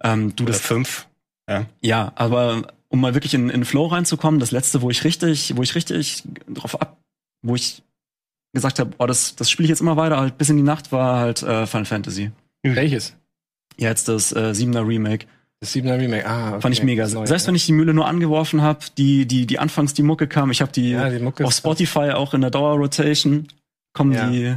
[0.02, 1.06] Ähm, du, Oder das fünf.
[1.48, 1.64] Ja.
[1.80, 5.62] ja, aber um mal wirklich in, in Flow reinzukommen, das letzte, wo ich richtig, wo
[5.62, 6.98] ich richtig drauf ab,
[7.42, 7.82] wo ich
[8.52, 10.92] gesagt habe, oh, das, das spiele ich jetzt immer weiter, halt bis in die Nacht,
[10.92, 12.32] war halt äh, Final Fantasy.
[12.62, 13.14] Welches?
[13.78, 15.26] Ja, Jetzt das äh, 7er Remake.
[15.60, 16.26] Das 7er Remake.
[16.26, 16.60] Ah, okay.
[16.62, 17.06] Fand ich mega.
[17.08, 17.48] Neue, Selbst ja.
[17.48, 20.60] wenn ich die Mühle nur angeworfen habe, die, die, die anfangs die Mucke kam, ich
[20.60, 23.48] habe die, Ja, die Mucke auf Spotify auch in der Dauerrotation,
[23.92, 24.28] kommen Ja.
[24.30, 24.54] die.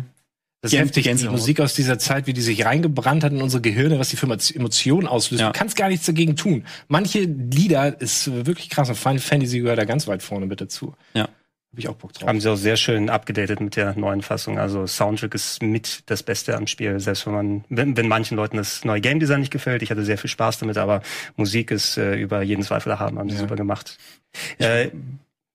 [0.63, 1.27] Das ist heftig, die.
[1.27, 4.27] Musik aus dieser Zeit, wie die sich reingebrannt hat in unsere Gehirne, was die für
[4.27, 5.41] Emotionen auslöst.
[5.41, 6.65] Du kannst gar nichts dagegen tun.
[6.87, 10.93] Manche Lieder ist wirklich krass und Final Fantasy gehört da ganz weit vorne mit dazu.
[11.15, 11.29] Ja.
[11.73, 12.27] Hab ich auch Bock drauf.
[12.27, 14.59] Haben sie auch sehr schön abgedatet mit der neuen Fassung.
[14.59, 16.99] Also Soundtrack ist mit das Beste am Spiel.
[16.99, 20.03] Selbst wenn man, wenn, wenn manchen Leuten das neue Game Design nicht gefällt, ich hatte
[20.03, 21.01] sehr viel Spaß damit, aber
[21.37, 23.41] Musik ist äh, über jeden Zweifel erhaben, haben sie Ja.
[23.41, 23.97] super gemacht.
[24.57, 24.89] Äh,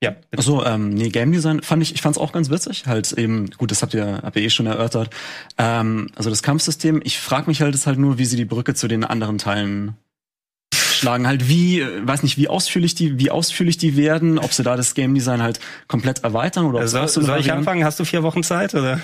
[0.02, 0.38] ja, bitte.
[0.38, 2.86] Achso, ähm, nee, Game Design fand ich, ich fand's auch ganz witzig.
[2.86, 5.10] Halt eben, gut, das habt ihr, habt ihr eh schon erörtert.
[5.58, 8.72] Ähm, also das Kampfsystem, ich frage mich halt jetzt halt nur, wie sie die Brücke
[8.74, 9.96] zu den anderen Teilen
[10.96, 11.26] schlagen.
[11.26, 14.94] Halt wie, weiß nicht, wie ausführlich die, wie ausführlich die werden, ob sie da das
[14.94, 17.84] Game Design halt komplett erweitern oder ob soll, soll ich anfangen?
[17.84, 19.00] Hast du vier Wochen Zeit oder?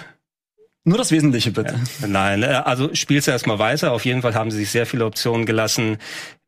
[0.84, 1.76] Nur das Wesentliche bitte.
[2.04, 3.92] Nein, äh, also spielst du erstmal weiter.
[3.92, 5.98] Auf jeden Fall haben sie sich sehr viele Optionen gelassen,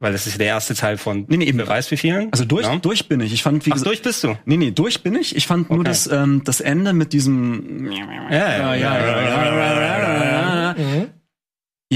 [0.01, 1.65] weil das ist der erste Teil von Nee, nee, eben.
[1.65, 2.33] weiß wie vielen.
[2.33, 2.75] Also durch, Ja?
[2.75, 3.33] durch bin ich.
[3.33, 4.37] Ich fand, wie Ach, durch bist du.
[4.45, 5.37] Nee, nee, durch bin ich.
[5.37, 5.89] Ich fand nur Okay.
[5.89, 7.93] das, ähm, das Ende mit diesem.
[7.93, 10.75] Ja, ja, ja, ja, ja, ja.
[10.75, 11.04] Ja,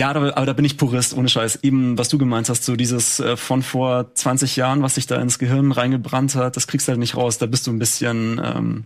[0.07, 1.61] aber, aber da bin ich Purist, ohne Scheiß.
[1.63, 5.17] Eben, was du gemeint hast, so dieses äh, von vor 20 Jahren, was sich da
[5.17, 7.39] ins Gehirn reingebrannt hat, das kriegst du halt nicht raus.
[7.39, 8.41] Da bist du ein bisschen.
[8.43, 8.85] Ähm,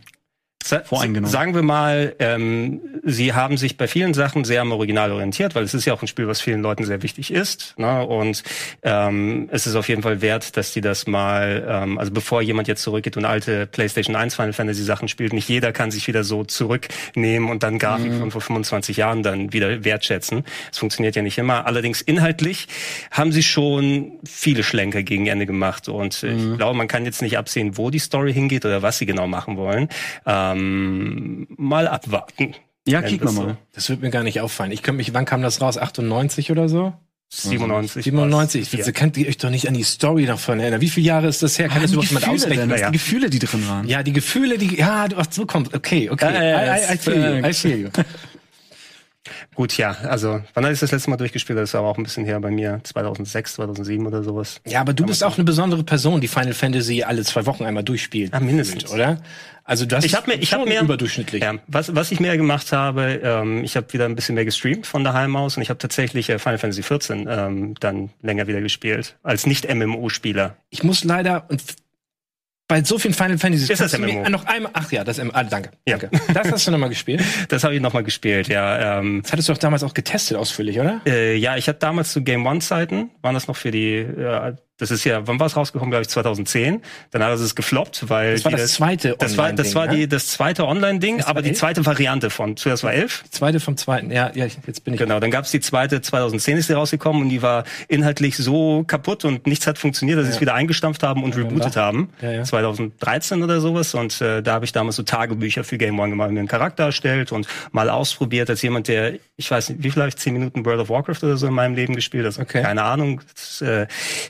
[0.80, 1.30] Voreingenommen.
[1.30, 5.64] Sagen wir mal, ähm, Sie haben sich bei vielen Sachen sehr am Original orientiert, weil
[5.64, 7.74] es ist ja auch ein Spiel, was vielen Leuten sehr wichtig ist.
[7.76, 8.06] Ne?
[8.06, 8.44] Und
[8.82, 12.68] ähm, es ist auf jeden Fall wert, dass die das mal, ähm, also bevor jemand
[12.68, 16.22] jetzt zurückgeht und alte PlayStation 1 Final Fantasy Sachen spielt, nicht jeder kann sich wieder
[16.22, 20.44] so zurücknehmen und dann Grafik von vor 25 Jahren dann wieder wertschätzen.
[20.70, 21.66] Es funktioniert ja nicht immer.
[21.66, 22.68] Allerdings inhaltlich
[23.10, 27.20] haben sie schon viele Schlenker gegen Ende gemacht und äh, ich glaube, man kann jetzt
[27.22, 29.88] nicht absehen, wo die Story hingeht oder was sie genau machen wollen.
[30.24, 32.54] Ähm, Ähm, mal abwarten.
[32.86, 33.56] Ja, kicken wir mal.
[33.74, 34.72] Das wird mir gar nicht auffallen.
[34.72, 35.78] Ich könnte mich, wann kam das raus?
[35.78, 36.92] 98 oder so?
[37.34, 38.04] 97.
[38.04, 38.72] 97.
[38.72, 38.84] Ja.
[38.86, 40.80] Ihr könnt ihr euch doch nicht an die Story davon erinnern.
[40.82, 41.68] Wie viele Jahre ist das her?
[41.68, 42.68] Kann das die überhaupt jemand ausrechnen?
[42.68, 42.90] Dennis, Ja.
[42.90, 43.88] die Gefühle, die drin waren.
[43.88, 46.34] Ja, die Gefühle, die, ja, du, ach, so kommt, okay, okay.
[46.34, 47.88] Ja, ja, I, I, I feel you, I feel you.
[49.54, 51.58] Gut, ja, also wann hatte ich das letzte Mal durchgespielt?
[51.58, 54.60] Das war aber auch ein bisschen her bei mir, 2006, 2007 oder sowas.
[54.66, 57.84] Ja, aber du bist auch eine besondere Person, die Final Fantasy alle zwei Wochen einmal
[57.84, 58.34] durchspielt.
[58.34, 58.90] Ah, mindestens.
[58.90, 59.20] Oder?
[59.64, 61.42] Also du hast Ich habe mir, ich schon habe mehr überdurchschnittlich.
[61.42, 64.86] Ja, was was ich mehr gemacht habe, ähm, ich habe wieder ein bisschen mehr gestreamt
[64.86, 68.60] von daheim aus und ich habe tatsächlich äh, Final Fantasy 14 ähm, dann länger wieder
[68.60, 70.56] gespielt als nicht MMO Spieler.
[70.70, 71.62] Ich muss leider und
[72.72, 74.26] bei so vielen Final Fantasies Ist das MMO?
[74.30, 74.70] noch einmal.
[74.74, 75.30] Ach ja, das M.
[75.34, 75.72] Ah, danke.
[75.86, 75.98] Ja.
[75.98, 76.18] danke.
[76.32, 77.22] Das hast du nochmal gespielt.
[77.50, 78.98] Das habe ich noch mal gespielt, ja.
[78.98, 81.02] Ähm, Das hattest du auch damals auch getestet ausführlich, oder?
[81.04, 84.54] äh, ja, ich hatte damals zu Game One Zeiten, waren das noch für die äh,
[84.82, 86.82] das ist ja, wann war es rausgekommen, glaube ich, 2010.
[87.10, 89.96] Danach ist es gefloppt, weil Das war das zweite das war das Online-Ding, war ne?
[89.96, 91.58] die das zweite Online-Ding, aber die elf?
[91.58, 94.10] zweite Variante von zuerst war 11 Zweite vom zweiten.
[94.10, 95.00] Ja, ja, jetzt bin ich.
[95.00, 99.24] Genau, dann gab's die zweite, 2010 ist die rausgekommen und die war inhaltlich so kaputt
[99.24, 102.10] und nichts hat funktioniert, dass sie es wieder eingestampft haben und rebootet haben.
[102.20, 102.42] Ja, ja.
[102.44, 103.94] 2013 oder sowas.
[103.94, 106.84] Und äh, da habe ich damals so Tagebücher für Game One gemacht, mir einen Charakter
[106.84, 110.32] erstellt und mal ausprobiert als jemand, der, ich weiß nicht, wie viel habe ich, 10
[110.32, 112.24] Minuten World of Warcraft oder so in meinem Leben gespielt.
[112.24, 112.62] Also Okay.
[112.62, 113.20] keine Ahnung.
[113.34, 113.86] Das, äh,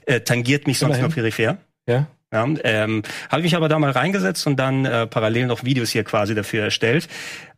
[0.07, 1.07] äh, tangiert mich sonst Immerhin.
[1.07, 1.59] nur peripher.
[1.87, 2.07] Ja.
[2.33, 5.91] Ja, ähm, habe ich mich aber da mal reingesetzt und dann äh, parallel noch Videos
[5.91, 7.07] hier quasi dafür erstellt.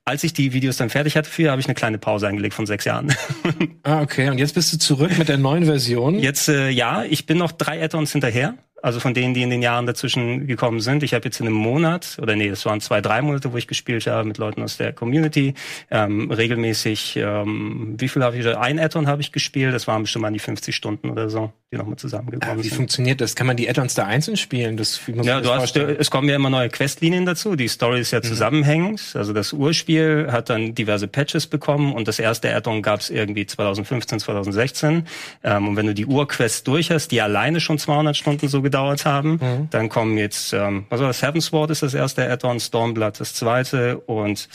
[0.05, 2.67] Als ich die Videos dann fertig hatte, für habe ich eine kleine Pause eingelegt von
[2.67, 3.15] sechs Jahren.
[3.85, 4.31] Ah, okay.
[4.31, 6.19] Und jetzt bist du zurück mit der neuen Version.
[6.19, 8.55] Jetzt äh, ja, ich bin noch drei Add-ons hinterher.
[8.85, 11.03] Also von denen, die in den Jahren dazwischen gekommen sind.
[11.03, 13.67] Ich habe jetzt in einem Monat, oder nee, das waren zwei, drei Monate, wo ich
[13.67, 15.55] gespielt habe mit Leuten aus der Community.
[15.91, 18.47] Ähm, regelmäßig, ähm, wie viel habe ich?
[18.47, 19.73] Ein Add-on habe ich gespielt.
[19.73, 22.77] Das waren bestimmt an die 50 Stunden oder so, die nochmal zusammengekommen wie sind.
[22.77, 23.35] funktioniert das?
[23.35, 24.77] Kann man die Add-ons da einzeln spielen?
[24.77, 27.57] Das, wie Ja, du hast, es kommen ja immer neue Questlinien dazu.
[27.57, 29.15] Die Story ist ja zusammenhängend.
[29.15, 33.47] Also das Urspiel hat dann diverse Patches bekommen und das erste Add-on gab es irgendwie
[33.47, 35.07] 2015, 2016.
[35.43, 39.07] Ähm, und wenn du die Urquests durch hast, die alleine schon 200 Stunden so gedauert
[39.07, 39.39] haben,
[39.71, 41.23] dann kommen jetzt, ähm, war das?
[41.23, 44.49] Heavensward ist das erste Add-on, Stormblood das zweite und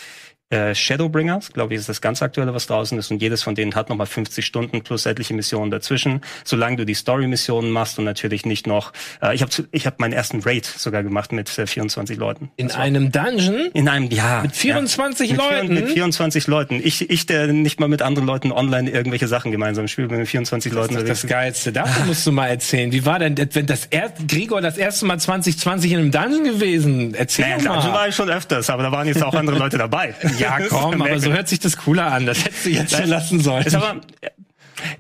[0.50, 3.12] äh, Shadowbringers, glaube ich, ist das ganz aktuelle, was draußen ist.
[3.12, 6.22] Und jedes von denen hat nochmal 50 Stunden plus etliche Missionen dazwischen.
[6.44, 8.92] Solange du die Story-Missionen machst und natürlich nicht noch.
[9.22, 12.50] Äh, ich habe ich hab meinen ersten Raid sogar gemacht mit äh, 24 Leuten.
[12.56, 13.70] In einem Dungeon?
[13.74, 14.42] In einem Jahr.
[14.42, 15.36] Mit 24 ja.
[15.36, 15.74] Mit vier- Leuten?
[15.76, 16.82] Mit 24 Leuten.
[16.84, 20.74] Ich, ich, der nicht mal mit anderen Leuten online irgendwelche Sachen gemeinsam spielt, mit 24
[20.74, 21.72] Leuten Das ist das Geilste.
[21.72, 22.92] Dafür musst du mal erzählen.
[22.92, 27.14] Wie war denn, wenn das erst, Gregor das erste Mal 2020 in einem Dungeon gewesen?
[27.14, 27.76] Erzähl Naja, mal.
[27.76, 30.16] Dungeon war ich schon öfters, aber da waren jetzt auch andere Leute dabei.
[30.40, 32.26] ja, komm, aber so hört sich das cooler an.
[32.26, 33.66] Das hättest du jetzt schon lassen sollen.
[33.66, 34.02] Ist aber,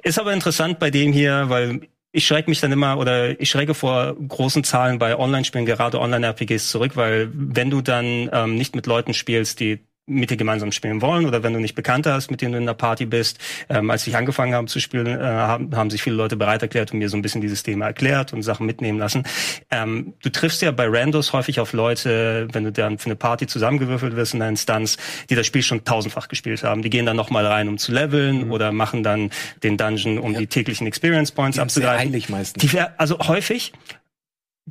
[0.04, 3.74] ist aber interessant bei dem hier, weil ich schrecke mich dann immer oder ich schrecke
[3.74, 8.88] vor großen Zahlen bei Online-Spielen, gerade Online-RPGs zurück, weil wenn du dann ähm, nicht mit
[8.88, 12.42] Leuten spielst, die mit dir gemeinsam spielen wollen oder wenn du nicht Bekannte hast, mit
[12.42, 13.40] denen du in der Party bist.
[13.70, 16.92] Ähm, als ich angefangen habe zu spielen, äh, haben, haben sich viele Leute bereit erklärt
[16.92, 19.24] und mir so ein bisschen dieses Thema erklärt und Sachen mitnehmen lassen.
[19.72, 23.48] Ähm, du triffst ja bei Randos häufig auf Leute, wenn du dann für eine Party
[23.48, 24.98] zusammengewürfelt wirst in einer Instanz,
[25.30, 26.82] die das Spiel schon tausendfach gespielt haben.
[26.82, 29.30] Die gehen dann nochmal rein, um zu leveln oder machen dann
[29.64, 32.08] den Dungeon, um die täglichen Experience Points sehr abzugreifen.
[32.08, 32.62] eilig meistens.
[32.62, 33.74] Die also häufig,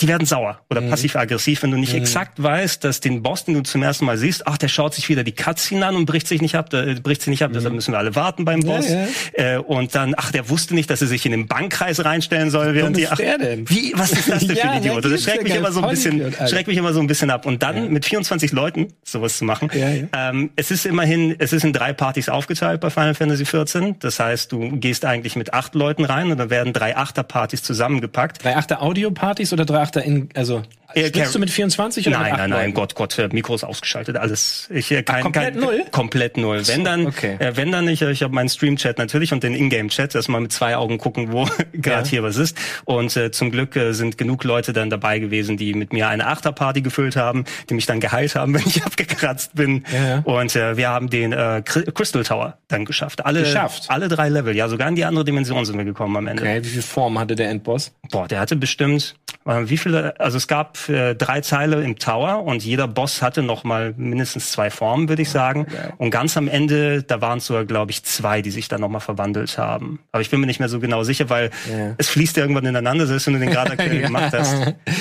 [0.00, 0.90] die werden sauer oder Mhm.
[0.90, 4.46] passiv-aggressiv, wenn du nicht exakt weißt, dass den Boss, den du zum ersten Mal siehst,
[4.46, 7.22] ach, der schaut sich wieder die Cutscene an und bricht sich nicht ab, äh, bricht
[7.22, 8.88] sie nicht ab, deshalb müssen wir alle warten beim Boss.
[8.88, 8.94] Mhm.
[9.36, 9.54] ja.
[9.54, 12.74] Äh, und dann, ach, der wusste nicht, dass er sich in den Bankkreis reinstellen soll,
[12.74, 13.68] während die, ist ach, der denn?
[13.68, 15.04] wie, was ist das denn für Ja, ein Idiot?
[15.04, 17.44] Das schreckt ja mich immer so ein bisschen, schreckt mich immer so ein bisschen ab.
[17.46, 19.70] Und dann mit 24 Leuten sowas zu machen.
[19.74, 20.04] Ja, ja.
[20.30, 23.96] Ähm, es ist immerhin, es ist in drei Partys aufgeteilt bei Final Fantasy 14.
[23.98, 28.44] Das heißt, du gehst eigentlich mit acht Leuten rein und dann werden drei Achterpartys zusammengepackt.
[28.44, 30.60] Drei Achter Audio-Partys oder drei Achter in, also,
[30.94, 32.74] Äh, spielst du mit 24 oder Nein, nein, nein?
[32.74, 34.68] Gott, Gott, äh, Mikro ist ausgeschaltet, alles.
[34.72, 35.84] Ich äh, kein, komplett kein, null?
[35.90, 36.62] Komplett null.
[36.66, 37.36] Wenn dann, okay.
[37.38, 40.76] äh, wenn dann ich, ich habe meinen Stream-Chat natürlich und den Ingame-Chat, man mit zwei
[40.76, 42.10] Augen gucken, wo gerade Ja.
[42.10, 42.56] hier was ist.
[42.86, 46.26] Und äh, zum Glück äh, sind genug Leute dann dabei gewesen, die mit mir eine
[46.26, 49.84] Achterparty gefüllt haben, die mich dann geheilt haben, wenn ich abgekratzt bin.
[49.92, 50.20] Ja.
[50.20, 53.26] Und äh, wir haben den äh, Cry- Crystal Tower dann geschafft.
[53.26, 53.84] Alle, Geschafft?
[53.88, 56.42] alle drei Level, ja, sogar in die andere Dimension sind wir gekommen am Ende.
[56.42, 57.92] Okay, wie viel Form hatte der Endboss?
[58.10, 62.44] Boah, der hatte bestimmt, äh, wie viele, also es gab äh, drei Teile im Tower
[62.44, 65.66] und jeder Boss hatte noch mal mindestens zwei Formen, würde ich sagen.
[65.98, 68.88] Und ganz am Ende, da waren es sogar, glaube ich, zwei, die sich dann noch
[68.88, 70.00] mal verwandelt haben.
[70.12, 71.94] Aber ich bin mir nicht mehr so genau sicher, weil Ja.
[71.98, 74.54] es fließt ja irgendwann ineinander, selbst wenn du den gerade aktuell gemacht hast.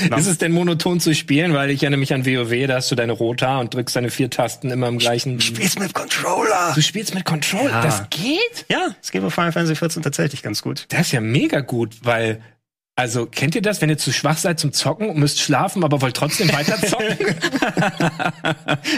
[0.10, 0.18] Na.
[0.18, 1.54] Ist es denn monoton zu spielen?
[1.54, 4.30] Weil ich erinnere mich an WoW, da hast du deine Rota und drückst deine vier
[4.30, 5.40] Tasten immer im gleichen.
[5.42, 6.72] Spielst mit Controller.
[6.76, 7.70] Du spielst mit Control.
[7.70, 7.82] Ja.
[7.82, 8.66] Das geht?
[8.70, 10.86] Ja, es geht bei Final Fantasy 14 tatsächlich ganz gut.
[10.90, 12.42] Das ist ja mega gut, weil
[13.00, 16.02] Also, kennt ihr das, wenn ihr zu schwach seid zum Zocken und müsst schlafen, aber
[16.02, 17.16] wollt trotzdem weiter zocken?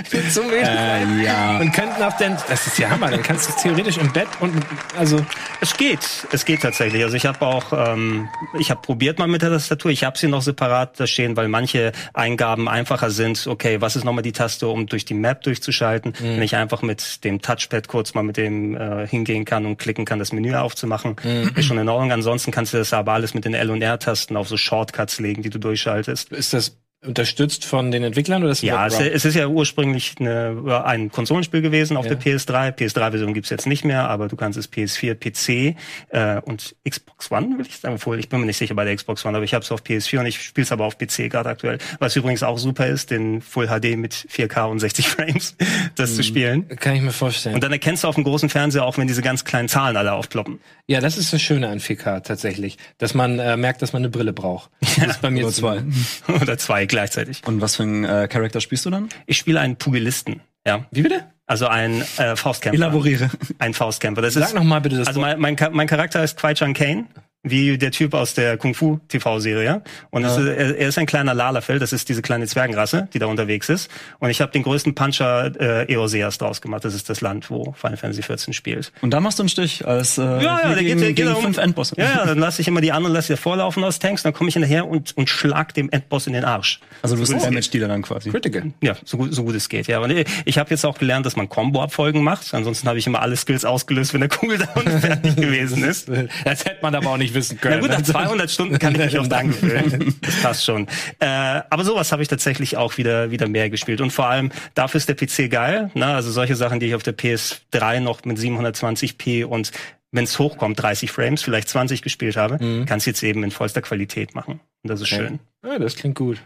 [0.05, 1.59] Viel zu müde Äh, ja.
[1.59, 4.53] Und könnt nach den, das ist ja Hammer, dann kannst du theoretisch im Bett und,
[4.97, 5.17] also,
[5.59, 5.99] Es geht,
[6.31, 7.03] es geht tatsächlich.
[7.03, 9.91] Also ich habe auch, ähm, ich habe probiert mal mit der Tastatur.
[9.91, 13.47] Ich habe sie noch separat da stehen, weil manche Eingaben einfacher sind.
[13.47, 16.13] Okay, was ist nochmal die Taste, um durch die Map durchzuschalten?
[16.19, 20.05] Wenn ich einfach mit dem Touchpad kurz mal mit dem äh, hingehen kann und klicken
[20.05, 21.17] kann, das Menü aufzumachen,
[21.55, 22.13] ist schon in Ordnung.
[22.13, 25.41] Ansonsten kannst du das aber alles mit den L und R-Tasten auf so Shortcuts legen,
[25.43, 26.31] die du durchschaltest.
[26.31, 30.83] ist das unterstützt von den Entwicklern oder ist Ja, es, es ist ja ursprünglich eine,
[30.83, 32.13] ein Konsolenspiel gewesen auf Ja.
[32.15, 32.75] der PS3.
[32.75, 35.77] PS3-Version gibt's jetzt nicht mehr, aber du kannst es PS4, PC
[36.09, 37.95] äh, und Xbox One, will ich sagen.
[37.95, 39.81] Obwohl, ich bin mir nicht sicher bei der Xbox One, aber ich habe es auf
[39.81, 41.77] PS4 und ich spiele es aber auf PC gerade aktuell.
[41.99, 45.55] Was übrigens auch super ist, den Full HD mit 4K und 60 Frames,
[45.95, 46.67] das zu spielen.
[46.67, 47.55] Kann ich mir vorstellen.
[47.55, 50.11] Und dann erkennst du auf dem großen Fernseher auch, wenn diese ganz kleinen Zahlen alle
[50.11, 50.59] aufploppen.
[50.89, 54.09] Ja, das ist das Schöne an 4K tatsächlich, dass man äh, merkt, dass man eine
[54.09, 54.71] Brille braucht.
[54.81, 55.83] Das ist bei mir Oder zwei.
[56.41, 57.43] Oder zwei gleichzeitig.
[57.45, 59.07] Und was für ein äh, Charakter spielst du dann?
[59.27, 60.87] Ich spiele einen Pugilisten, ja.
[60.89, 61.25] Wie bitte?
[61.45, 62.75] Also ein äh, Faustkämpfer.
[62.75, 63.29] Elaboriere.
[63.59, 64.23] Ein Faustkämpfer.
[64.23, 66.73] Das Sag ist noch mal bitte das Also mein, mein, mein Charakter ist Kwai Chang
[66.73, 67.05] Kane,
[67.43, 69.81] wie der Typ aus der Kung Fu TV-Serie.
[70.09, 73.19] Und es ist, er, er ist ein kleiner Lalafell, das ist diese kleine Zwergenrasse, die
[73.19, 73.89] da unterwegs ist.
[74.19, 76.83] Und ich habe den größten Puncher äh, Eoseas draus gemacht.
[76.83, 78.91] Das ist das Land, wo Final Fantasy 14 spielt.
[79.01, 81.43] Und da machst du einen Stich als äh, Ja, ja, gegen, geht, der geht darum-
[81.43, 81.95] fünf Endbosse.
[81.97, 84.49] Ja, ja, dann lasse ich immer die anderen, lasse ich vorlaufen aus Tanks, dann komme
[84.49, 86.81] ich hinterher und, und schlag dem Endboss in den Arsch.
[87.01, 88.31] Also du bist ein So es Damage-Dealer dann quasi.
[88.31, 88.73] Critical.
[88.81, 89.99] Ja, so gut, so gut es geht, ja.
[89.99, 92.53] Und ich- ich habe jetzt auch gelernt, dass man Combo-Abfolgen macht.
[92.53, 94.67] Ansonsten habe ich immer alle Skills ausgelöst, wenn der Cooldown
[94.99, 96.09] fertig gewesen ist.
[96.43, 97.75] Das hätte man aber auch nicht wissen können.
[97.75, 100.15] Na gut, nach 200 Stunden kann ich mich aufs Dank gewöhnen.
[100.21, 100.87] Das passt schon.
[101.19, 101.25] Äh,
[101.69, 104.01] aber sowas habe ich tatsächlich auch wieder wieder mehr gespielt.
[104.01, 105.91] Und vor allem, dafür ist der PC geil.
[105.93, 106.05] Ne?
[106.07, 109.71] Also solche Sachen, die ich auf der PS3 noch mit 720p und
[110.11, 113.81] wenn es hochkommt, 30 Frames, vielleicht 20 gespielt habe, kannst du jetzt eben in vollster
[113.83, 114.59] Qualität machen.
[114.83, 115.27] Und das ist Okay.
[115.27, 115.39] schön.
[115.63, 116.39] Ja, das klingt gut.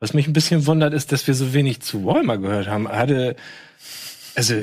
[0.00, 2.88] Was mich ein bisschen wundert, ist, dass wir so wenig zu Warhammer gehört haben.
[2.88, 3.36] Hatte,
[4.36, 4.54] also,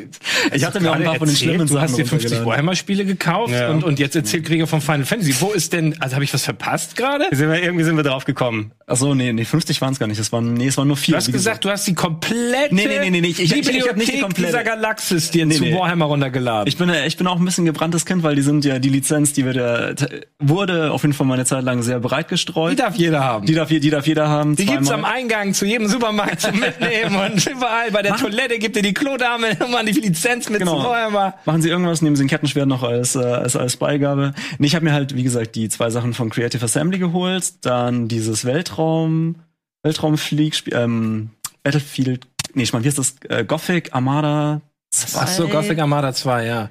[0.54, 2.46] Ich hatte mir auch ein paar von den schlimmen Du hast dir 50 runtergeladen.
[2.48, 3.70] Warhammer-Spiele gekauft Ja.
[3.70, 5.36] und, und jetzt erzählt Krieger von Final Fantasy.
[5.40, 7.26] Wo ist denn, also habe ich was verpasst gerade?
[7.32, 8.72] Wir, irgendwie sind wir drauf gekommen.
[8.86, 10.20] Ach so, nee, nee, 50 waren es gar nicht.
[10.20, 11.14] Es waren, nee, es waren nur vier.
[11.14, 13.52] Du hast wie gesagt, du hast die komplette Nee, nee, nee, nee, nee, ich- ich-
[13.52, 14.48] ich- ich hab nicht die Bibliothek komplette.
[14.48, 15.74] dieser Galaxis dir Nee, zu nee.
[15.76, 16.68] Warhammer runtergeladen.
[16.68, 19.34] Ich bin, ich bin auch ein bisschen gebranntes Kind, weil die sind ja, die Lizenz,
[19.34, 22.74] die wird ja, t- wurde auf jeden Fall mal eine Zeit lang sehr breit gestreut.
[22.74, 23.46] die darf jeder haben.
[23.46, 24.56] Die darf, die darf jeder haben.
[24.56, 25.12] Die gibt's zweimal.
[25.12, 28.94] am Eingang zu jedem Supermarkt zum Mitnehmen und überall bei der Toilette gibt dir die
[28.94, 30.80] Klodame immer die Lizenz mit Genau.
[30.82, 31.36] zu Warhammer.
[31.46, 34.34] Machen Sie irgendwas, nehmen Sie ein Kettenschwert noch als, äh, als, als Beigabe.
[34.58, 37.66] Nee, ich habe mir halt, wie gesagt, die zwei Sachen von Creative Assembly geholt.
[37.66, 39.36] Dann dieses Weltraum,
[39.84, 41.30] Weltraumfliegspiel, ähm,
[41.64, 43.16] Battlefield, nee, ich meine, wie ist das?
[43.30, 45.20] Äh, Gothic, Armada 2.
[45.22, 46.70] Ach so, Gothic Armada 2, ja.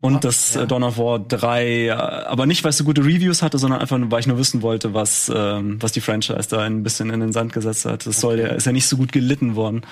[0.00, 3.42] Und das äh, Dawn of War 3, äh, aber nicht, weil es so gute Reviews
[3.42, 6.60] hatte, sondern einfach, nur, weil ich nur wissen wollte, was, ähm, was die Franchise da
[6.60, 8.06] ein bisschen in den Sand gesetzt hat.
[8.06, 9.82] Das soll ja, ist ja nicht so gut gelitten worden.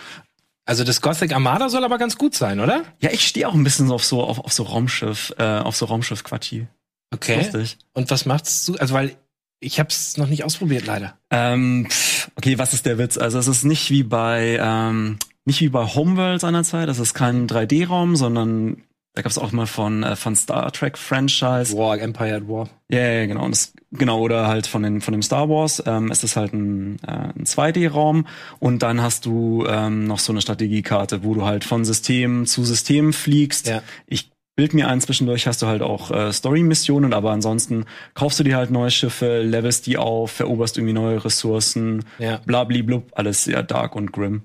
[0.67, 2.83] Also das Gothic Armada soll aber ganz gut sein, oder?
[3.01, 5.87] Ja, ich stehe auch ein bisschen auf so, auf, auf so Raumschiff, äh, auf so
[5.87, 6.67] Raumschiff-Quartier.
[7.15, 7.37] Okay.
[7.37, 7.79] Lustig.
[7.95, 8.75] Und was macht's du?
[8.77, 9.17] Also weil
[9.61, 11.19] ich hab's noch nicht ausprobiert leider.
[11.31, 13.17] Ähm, pff, okay, was ist der Witz?
[13.17, 16.89] Also es ist nicht wie bei ähm, nicht wie bei Homeworld seinerzeit.
[16.89, 18.83] Es ist kein 3D-Raum, sondern
[19.17, 21.77] da gab es auch mal von äh, von Star Trek Franchise.
[21.77, 22.69] War, Empire at War.
[22.91, 23.49] Ja, ja, ja, genau.
[23.49, 25.83] Das, genau oder halt von den von dem Star Wars.
[25.87, 28.27] Ähm, es ist halt ein, äh, ein 2D-Raum
[28.61, 32.65] und dann hast du ähm, noch so eine Strategiekarte, wo du halt von System zu
[32.65, 33.67] System fliegst.
[33.69, 33.83] Ja.
[34.07, 38.45] Ich bild mir ein, zwischendurch hast du halt auch äh, Story-Missionen, aber ansonsten kaufst du
[38.45, 42.41] dir halt neue Schiffe, levelst die auf, veroberst irgendwie neue Ressourcen, Ja.
[42.47, 44.43] blabli-blub, alles sehr dark und grim.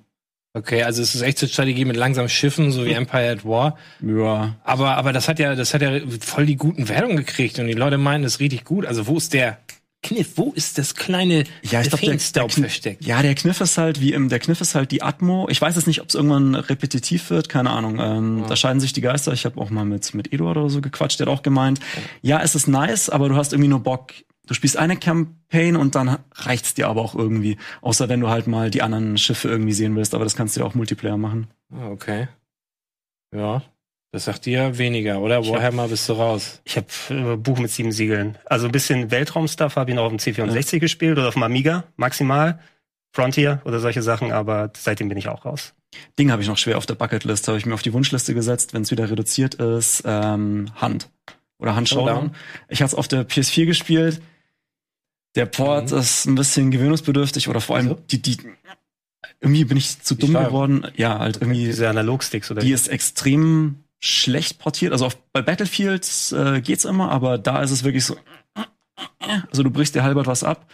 [0.54, 3.78] Okay, also es ist echt so Strategie mit langsamen Schiffen, so wie Empire at War.
[4.02, 4.56] Ja.
[4.64, 7.74] Aber, aber das hat ja, das hat ja voll die guten Wertungen gekriegt und die
[7.74, 8.86] Leute meinen, das ist richtig gut.
[8.86, 9.60] Also wo ist der
[10.04, 10.32] Kniff?
[10.36, 13.06] Wo ist das kleine Ja, ich glaube, der, der, versteckt?
[13.06, 15.48] ja, der Kniff ist halt wie im, der Kniff ist halt die Atmo.
[15.50, 18.00] Ich weiß jetzt nicht, ob es irgendwann repetitiv wird, keine Ahnung.
[18.02, 19.32] Ähm, Da scheiden sich die Geister.
[19.32, 21.20] Ich habe auch mal mit mit Eduard oder so gequatscht.
[21.20, 21.80] Der hat auch gemeint,
[22.24, 24.12] ja, es ist nice, aber du hast irgendwie nur Bock.
[24.52, 27.56] Du spielst eine Campaign und dann reicht's dir aber auch irgendwie.
[27.80, 30.60] Außer wenn du halt mal die anderen Schiffe irgendwie sehen willst, aber das kannst du
[30.60, 31.48] ja auch Multiplayer machen.
[31.74, 32.28] Ah, okay.
[33.34, 33.64] Ja.
[34.12, 35.40] Das sagt dir weniger, oder?
[35.40, 36.60] Ich hab- Warhammer bist du raus.
[36.66, 38.38] Ich habe äh, Buch mit sieben Siegeln.
[38.44, 41.86] Also ein bisschen Weltraumstuff habe ich noch auf dem C64 gespielt oder auf dem Amiga
[41.96, 42.60] maximal.
[43.16, 45.74] Frontier oder solche Sachen, aber seitdem bin ich auch raus.
[46.20, 48.74] Ding habe ich noch schwer auf der Bucketlist, habe ich mir auf die Wunschliste gesetzt,
[48.74, 51.10] wenn es wieder reduziert ist, ähm, Hand.
[51.58, 51.88] Oder Hand.
[51.88, 52.36] Showdown.
[52.68, 54.22] Ich habe es auf der PS4 gespielt.
[55.36, 55.98] Der Port Mhm.
[55.98, 58.00] ist ein bisschen gewöhnungsbedürftig oder vor allem Wieso?
[58.12, 58.38] die, die
[59.40, 60.48] irgendwie bin ich zu dumm Steuerung.
[60.82, 60.88] geworden.
[60.98, 64.92] Ja, halt irgendwie, Diese Analogsticks oder die ist extrem schlecht portiert.
[64.94, 68.16] Also auf, bei Battlefield äh, geht's immer, aber da ist es wirklich so.
[69.50, 70.66] Also du brichst dir halbert was ab.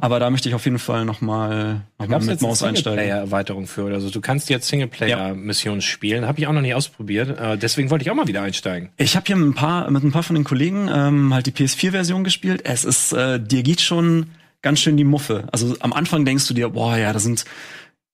[0.00, 2.98] Aber da möchte ich auf jeden Fall noch mal, noch mal mit Maus einsteigen.
[2.98, 4.10] Singleplayer-Erweiterung für oder so?
[4.10, 6.26] Du kannst jetzt Singleplayer-Missionen spielen.
[6.26, 7.38] Habe ich auch noch nicht ausprobiert.
[7.38, 8.90] Äh, deswegen wollte ich auch mal wieder einsteigen.
[8.96, 11.52] Ich habe hier mit ein paar mit ein paar von den Kollegen ähm, halt die
[11.52, 12.62] PS4-Version gespielt.
[12.64, 14.30] Es ist äh, dir geht schon
[14.62, 15.48] ganz schön die Muffe.
[15.52, 17.44] Also am Anfang denkst du dir, boah, ja, da sind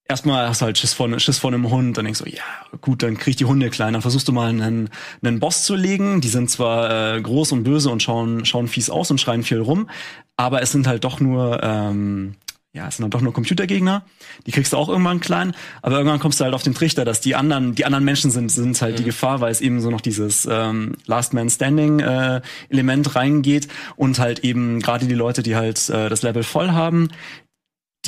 [0.08, 2.42] erstmal hast du halt Schiss vor, Schiss vor einem Hund, dann denkst du, ja,
[2.80, 4.88] gut, dann krieg ich die Hunde klein, dann versuchst du mal einen,
[5.22, 8.90] einen Boss zu legen, die sind zwar äh, groß und böse und schauen, schauen fies
[8.90, 9.88] aus und schreien viel rum,
[10.36, 12.36] aber es sind halt doch nur, ähm,
[12.72, 14.04] ja, es sind halt doch nur Computergegner,
[14.46, 17.20] die kriegst du auch irgendwann klein, aber irgendwann kommst du halt auf den Trichter, dass
[17.20, 20.00] die anderen, die anderen Menschen sind, sind halt die Gefahr, weil es eben so noch
[20.00, 22.40] dieses ähm, Last Man Standing äh,
[22.70, 27.08] Element reingeht und halt eben gerade die Leute, die halt äh, das Level voll haben,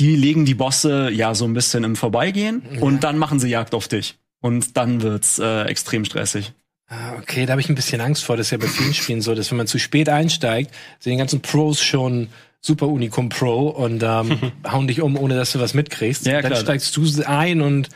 [0.01, 3.75] die legen die Bosse ja so ein bisschen im Vorbeigehen und dann machen sie Jagd
[3.75, 4.15] auf dich.
[4.41, 6.53] Und dann wird's äh, extrem stressig.
[6.87, 8.35] Ah, okay, da habe ich ein bisschen Angst vor.
[8.35, 11.17] Das ist ja bei vielen Spielen so, dass wenn man zu spät einsteigt, sind die
[11.17, 12.29] ganzen Pros schon
[12.61, 16.25] Super Unicum Pro und ähm, hauen dich um, ohne dass du was mitkriegst.
[16.25, 16.61] Ja, dann klar.
[16.61, 17.89] steigst du ein und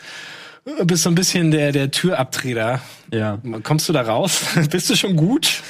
[0.66, 2.82] äh, bist so ein bisschen der, der Türabtreter.
[3.12, 3.40] Ja.
[3.64, 4.42] Kommst du da raus?
[4.70, 5.64] bist du schon gut?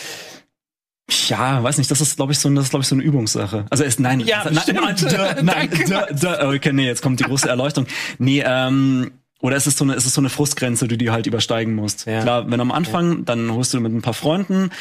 [1.28, 3.66] Ja, weiß nicht, das ist, glaube ich, so, das ist, glaube ich, so eine Übungssache.
[3.70, 4.82] Also es, nein, Ja, nein, stimmt.
[4.82, 4.96] nein,
[5.46, 5.86] nein, Danke.
[5.88, 6.06] da,
[6.38, 7.86] da, okay, nee, jetzt kommt die große Erleuchtung.
[8.18, 11.28] Nee, ähm, oder es ist so eine, es ist so eine Frustgrenze, die du halt
[11.28, 12.08] übersteigen musst.
[12.08, 12.22] Ja.
[12.22, 14.72] Klar, wenn am Anfang, dann holst du mit ein paar Freunden,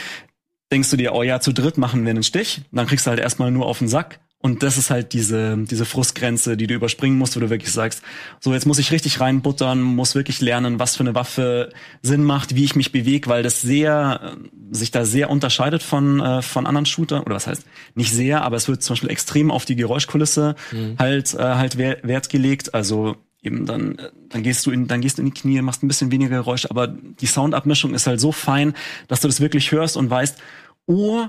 [0.72, 3.20] denkst du dir, oh ja, zu dritt machen wir einen Stich, dann kriegst du halt
[3.20, 4.20] erstmal nur auf den Sack.
[4.44, 8.02] Und das ist halt diese, diese Frustgrenze, die du überspringen musst, wo du wirklich sagst,
[8.40, 12.54] so jetzt muss ich richtig reinbuttern, muss wirklich lernen, was für eine Waffe Sinn macht,
[12.54, 16.66] wie ich mich bewege, weil das sehr, äh, sich da sehr unterscheidet von, äh, von
[16.66, 17.22] anderen Shootern.
[17.22, 20.56] Oder was heißt, nicht sehr, aber es wird zum Beispiel extrem auf die Geräuschkulisse
[20.98, 22.74] halt, äh, halt Wer- Wert gelegt.
[22.74, 25.82] Also eben dann, äh, dann gehst du in, dann gehst du in die Knie, machst
[25.82, 28.74] ein bisschen weniger Geräusch, aber die Soundabmischung ist halt so fein,
[29.08, 30.36] dass du das wirklich hörst und weißt,
[30.84, 31.28] oh,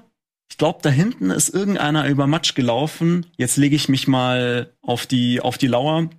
[0.49, 3.25] ich glaube, da hinten ist irgendeiner über Matsch gelaufen.
[3.38, 6.10] Jetzt lege ich mich mal auf die, auf die Lauer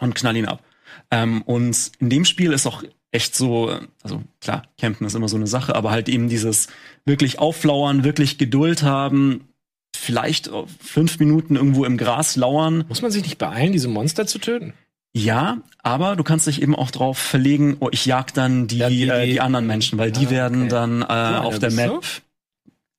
[0.00, 0.62] und knall ihn ab.
[1.10, 3.70] Ähm, und in dem Spiel ist auch echt so,
[4.02, 6.68] also klar, Campen ist immer so eine Sache, aber halt eben dieses
[7.04, 9.48] wirklich auflauern, wirklich Geduld haben,
[9.96, 10.50] vielleicht
[10.80, 12.84] fünf Minuten irgendwo im Gras lauern.
[12.88, 14.74] Muss man sich nicht beeilen, diese Monster zu töten?
[15.14, 18.88] Ja, aber du kannst dich eben auch drauf verlegen, oh, ich jag dann die, Ja,
[18.90, 20.68] die- äh, die- anderen Menschen, weil die Ah, werden okay.
[20.70, 22.00] dann äh, einer auf der Map so,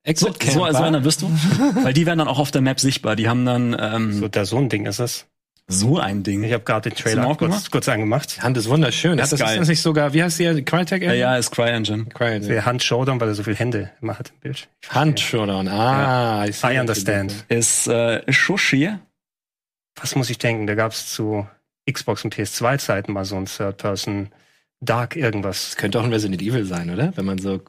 [0.07, 1.29] Exit so, so einer wirst du.
[1.83, 3.17] Weil die werden dann auch auf der Map sichtbar.
[3.17, 5.25] Die haben dann ähm, So, so, da so ein Ding ist es.
[5.99, 6.43] ein Ding.
[6.43, 7.71] Ich habe gerade den Trailer kurz, gemacht?
[7.71, 8.37] kurz angemacht.
[8.37, 9.19] Die Hand ist wunderschön.
[9.19, 9.49] Ist das geil.
[9.49, 10.63] ist das nicht sogar, wie heißt die?
[10.63, 11.03] Crytek?
[11.03, 12.05] ja, ja, ist CryEngine.
[12.05, 12.47] Crytek.
[12.47, 14.69] Der Hand Showdown, weil er so viele Hände immer hat im Bild.
[14.87, 15.67] Hand Showdown.
[15.67, 16.73] Ah, I, see.
[16.73, 17.33] I understand.
[17.49, 18.91] Ist äh, Shoshi.
[19.99, 20.67] Was muss ich denken?
[20.67, 21.45] Da gab es zu
[21.91, 24.29] Xbox und PS2-Zeiten mal so ein Third-Person
[24.79, 25.69] Dark irgendwas.
[25.69, 27.11] Das könnte auch ein Resident Evil sein, oder?
[27.17, 27.61] Wenn man so.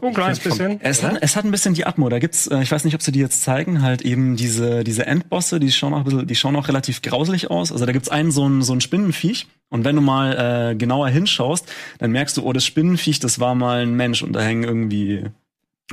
[0.00, 0.78] Oh, ein kleines bisschen.
[0.82, 2.08] Es hat, es hat ein bisschen die Atmo.
[2.10, 5.06] Da gibt's, äh, ich weiß nicht, ob sie die jetzt zeigen, halt eben diese diese
[5.06, 7.72] Endbosse, die schauen auch ein bisschen, die schauen auch relativ grauselig aus.
[7.72, 11.08] Also da gibt's einen so ein so ein Spinnenviech und wenn du mal äh, genauer
[11.08, 14.64] hinschaust, dann merkst du, oh, das Spinnenviech, das war mal ein Mensch und da hängen
[14.64, 15.24] irgendwie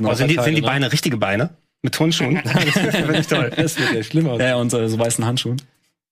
[0.02, 0.66] Oh, sind, die, sind die ne?
[0.66, 1.50] Beine richtige Beine?
[1.82, 2.40] Mit Turnschuhen?
[2.44, 2.52] das
[2.96, 3.52] finde ich toll.
[3.54, 4.40] Das wird ja schlimm aus.
[4.40, 5.60] ja, und äh, so weißen Handschuhen.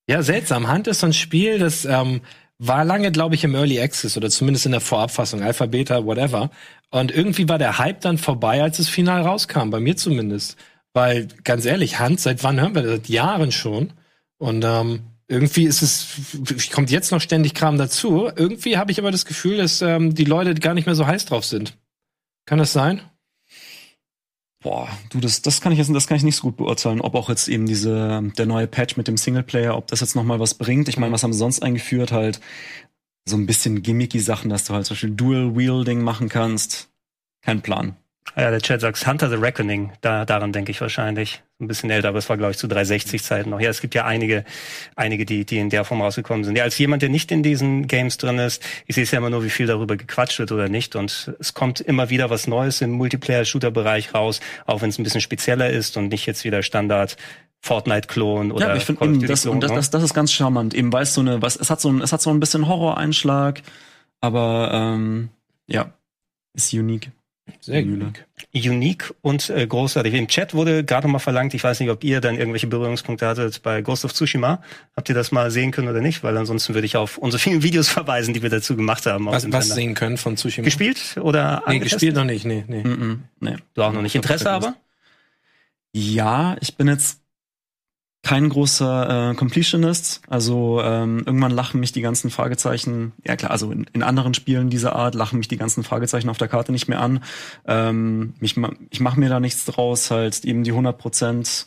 [0.07, 0.69] Ja, seltsam.
[0.69, 2.21] Hand ist so ein Spiel, das ähm,
[2.59, 6.51] war lange, glaube ich, im Early Access oder zumindest in der Vorabfassung, Alpha, Beta, whatever.
[6.93, 10.57] Und irgendwie war der Hype dann vorbei, als es final rauskam, bei mir zumindest.
[10.93, 12.91] Weil, ganz ehrlich, Hand, seit wann hören wir das?
[12.93, 13.95] Seit Jahren schon.
[14.37, 18.29] Und ähm, irgendwie ist es, kommt jetzt noch ständig Kram dazu.
[18.37, 21.25] Irgendwie habe ich aber das Gefühl, dass ähm, die Leute gar nicht mehr so heiß
[21.25, 21.79] drauf sind.
[22.45, 23.01] Kann das sein?
[24.63, 27.15] Boah, du, das, das kann ich jetzt, das kann ich nicht so gut beurteilen, ob
[27.15, 30.41] auch jetzt eben diese, der neue Patch mit dem Singleplayer, ob das jetzt noch mal
[30.41, 30.89] was bringt.
[30.89, 32.13] Ich meine, was haben sie sonst eingeführt?
[32.13, 32.41] Halt
[33.25, 36.89] so ein bisschen gimmicky Sachen, dass du halt zum Beispiel Dual-Wielding machen kannst.
[37.43, 37.97] Kein Plan.
[38.37, 39.93] Ja, der Chat sagt Hunter the Reckoning.
[40.01, 41.43] Da, daran denke ich wahrscheinlich.
[41.61, 43.61] Ein bisschen älter, aber es war, glaube ich, zu 360-Zeiten noch.
[43.61, 44.45] Ja, es gibt ja einige,
[44.97, 46.57] einige, die, die in der Form rausgekommen sind.
[46.57, 49.31] Ja, als jemand, der nicht in diesen Games drin ist, ich sehe es ja immer
[49.31, 50.97] nur, wie viel darüber gequatscht wird oder nicht.
[50.97, 55.21] Und es kommt immer wieder was Neues im Multiplayer-Shooter-Bereich raus, auch wenn es ein bisschen
[55.21, 57.17] spezieller ist und nicht jetzt wieder Standard
[57.63, 59.77] Fortnite-Klon oder ja, aber ich finde eben, das, und das, ne?
[59.77, 62.01] das, das ist ganz charmant, eben weil es so eine, was, es hat so ein,
[62.01, 63.63] es hat so ein bisschen Horror-Einschlag,
[64.21, 65.31] aber ähm,
[65.69, 65.93] ja,
[66.55, 67.11] ist unique.
[67.61, 68.25] Sehr gut.
[68.55, 70.15] unique und äh, großartig.
[70.15, 73.63] Im Chat wurde gerade mal verlangt, ich weiß nicht, ob ihr dann irgendwelche Berührungspunkte hattet
[73.63, 74.63] bei Ghost of Tsushima.
[74.97, 76.23] Habt ihr das mal sehen können oder nicht?
[76.23, 79.27] Weil ansonsten würde ich auf unsere vielen Videos verweisen, die wir dazu gemacht haben.
[79.27, 80.65] Was, was sehen können von Tsushima?
[80.65, 82.01] Gespielt oder Nee, angetestet?
[82.01, 82.45] gespielt noch nicht.
[82.45, 82.83] Nee, nee.
[82.83, 83.57] Mm -mm, nee.
[83.75, 84.15] Du auch noch nicht.
[84.15, 84.75] Interesse aber?
[85.93, 87.22] Ja, ich bin jetzt
[88.23, 90.23] kein großer äh, Completionist.
[90.29, 94.71] Also ähm, irgendwann lachen mich die ganzen Fragezeichen, ja klar, also in, in anderen Spielen
[94.71, 97.23] dieser Art lachen mich die ganzen Fragezeichen auf der Karte nicht mehr an.
[97.67, 98.57] Ähm, mich,
[98.91, 101.67] ich mache mir da nichts draus, halt eben die 100 Prozent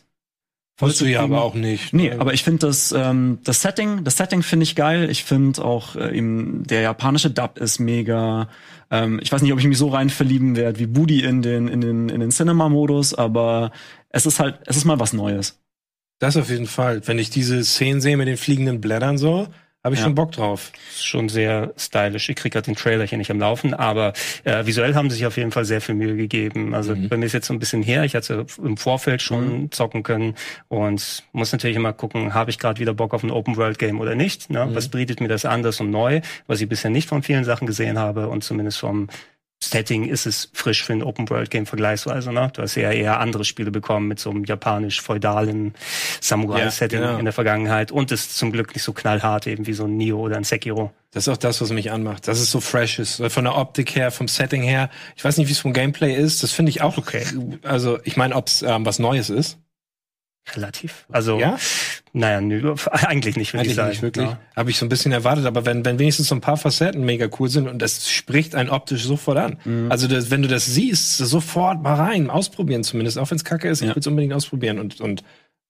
[0.78, 1.94] Wolltest du ja aber auch nicht.
[1.94, 5.10] Nee, aber ich finde das, ähm, das Setting, das Setting finde ich geil.
[5.10, 8.50] Ich finde auch äh, eben der japanische Dub ist mega.
[8.92, 11.70] Ähm, ich weiß nicht, ob ich mich so rein verlieben werde wie Budi in den
[11.70, 13.72] in den in den Cinema-Modus, aber
[14.10, 15.62] es ist halt, es ist mal was Neues.
[16.20, 17.02] Das auf jeden Fall.
[17.08, 19.48] Wenn ich diese Szenen sehe mit den fliegenden Blättern so,
[19.84, 20.06] habe ich Ja.
[20.06, 20.72] schon Bock drauf.
[20.90, 22.28] ist schon sehr stylisch.
[22.30, 24.14] Ich krieg gerade den Trailer hier nicht am Laufen, aber
[24.44, 26.74] äh, visuell haben sie sich auf jeden Fall sehr viel Mühe gegeben.
[26.74, 27.10] Also Mhm.
[27.10, 28.04] bei mir ist jetzt so ein bisschen her.
[28.04, 30.34] Ich hatte im Vorfeld schon zocken können
[30.70, 34.00] und muss natürlich immer gucken, habe ich gerade wieder Bock auf ein Open World Game
[34.00, 34.50] oder nicht.
[34.50, 34.66] Ne?
[34.66, 34.74] Mhm.
[34.74, 38.00] Was bietet mir das anders und neu, was ich bisher nicht von vielen Sachen gesehen
[38.00, 39.08] habe und zumindest vom
[39.64, 42.32] Setting ist es frisch für ein Open World Game vergleichsweise.
[42.32, 42.52] Ne?
[42.54, 45.74] Du hast ja eher andere Spiele bekommen mit so einem japanisch-feudalen
[46.22, 47.20] Samurai-Setting Ja, genau.
[47.20, 50.20] in der Vergangenheit und ist zum Glück nicht so knallhart eben wie so ein Neo
[50.20, 50.92] oder ein Sekiro.
[51.12, 52.28] Das ist auch das, was mich anmacht.
[52.28, 53.24] Dass es so fresh ist.
[53.30, 54.90] Von der Optik her, vom Setting her.
[55.16, 56.44] Ich weiß nicht, wie es vom Gameplay ist.
[56.44, 57.26] Das finde ich auch okay.
[57.64, 59.58] Also, ich meine, ob es ähm, was Neues ist.
[60.54, 61.06] Relativ.
[61.12, 61.58] Also, Ja?
[62.14, 63.90] naja, nö, eigentlich nicht, würde ich sagen.
[63.90, 64.28] nicht wirklich.
[64.28, 64.40] Ja.
[64.56, 67.28] Habe ich so ein bisschen erwartet, aber wenn, wenn wenigstens so ein paar Facetten mega
[67.40, 69.58] cool sind und das spricht einen optisch sofort an.
[69.66, 69.92] Mhm.
[69.92, 73.68] Also das, wenn du das siehst, sofort mal rein, ausprobieren zumindest, auch wenn es kacke
[73.68, 73.96] ist, ich Ja.
[73.96, 75.24] will es unbedingt ausprobieren und, und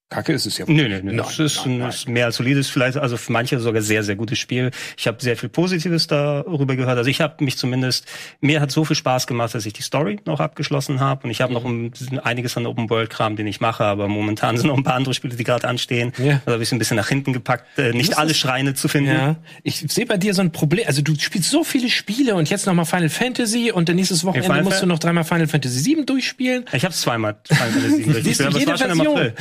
[0.08, 0.64] kacke ist es ja.
[0.68, 1.12] Nö, nö, nö.
[1.12, 1.88] Nein, das ist, nein, ein, nein.
[1.88, 4.70] ist mehr als solides, vielleicht, also für manche sogar sehr, sehr gutes Spiel.
[4.96, 6.96] Ich habe sehr viel Positives darüber gehört.
[6.96, 8.06] Also ich habe mich zumindest,
[8.40, 11.24] mir hat so viel Spaß gemacht, dass ich die Story noch abgeschlossen habe.
[11.24, 11.92] Und ich habe noch ein,
[12.22, 15.44] einiges an Open-World-Kram, den ich mache, aber momentan sind noch ein paar andere Spiele, die
[15.44, 16.12] gerade anstehen.
[16.18, 16.40] Ja.
[16.46, 19.10] Da habe ich es ein bisschen nach hinten gepackt, äh, nicht alle Schreine zu finden.
[19.10, 20.84] Ja, ich sehe bei dir so ein Problem.
[20.86, 24.24] Also du spielst so viele Spiele und jetzt noch mal Final Fantasy und dann nächstes
[24.24, 26.64] Wochenende Final musst Fa- du noch dreimal Final Fantasy 7 durchspielen.
[26.72, 29.00] Ich habe es zweimal Final Fantasy Siehst du, durchgespielt, aber es jede war schon im
[29.00, 29.34] April.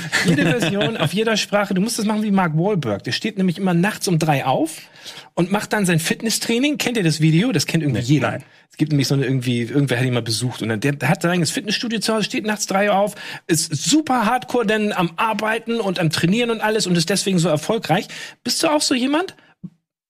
[0.60, 1.74] Version auf jeder Sprache.
[1.74, 3.03] Du musst das machen wie Mark Wahlberg.
[3.03, 4.82] Der steht nämlich immer nachts um drei auf
[5.34, 6.78] und macht dann sein Fitnesstraining.
[6.78, 7.51] Kennt ihr das Video?
[7.51, 8.32] Das kennt irgendwie jeder.
[8.32, 8.43] nein.
[8.72, 11.08] Es gibt nämlich so eine irgendwie, irgendwer hat ihn mal besucht und dann, der, der
[11.08, 13.16] hat sein eigenes Fitnessstudio zu Hause, steht nachts drei auf,
[13.47, 17.47] ist super hardcore denn am Arbeiten und am Trainieren und alles und ist deswegen so
[17.47, 18.08] erfolgreich.
[18.43, 19.36] Bist du auch so jemand?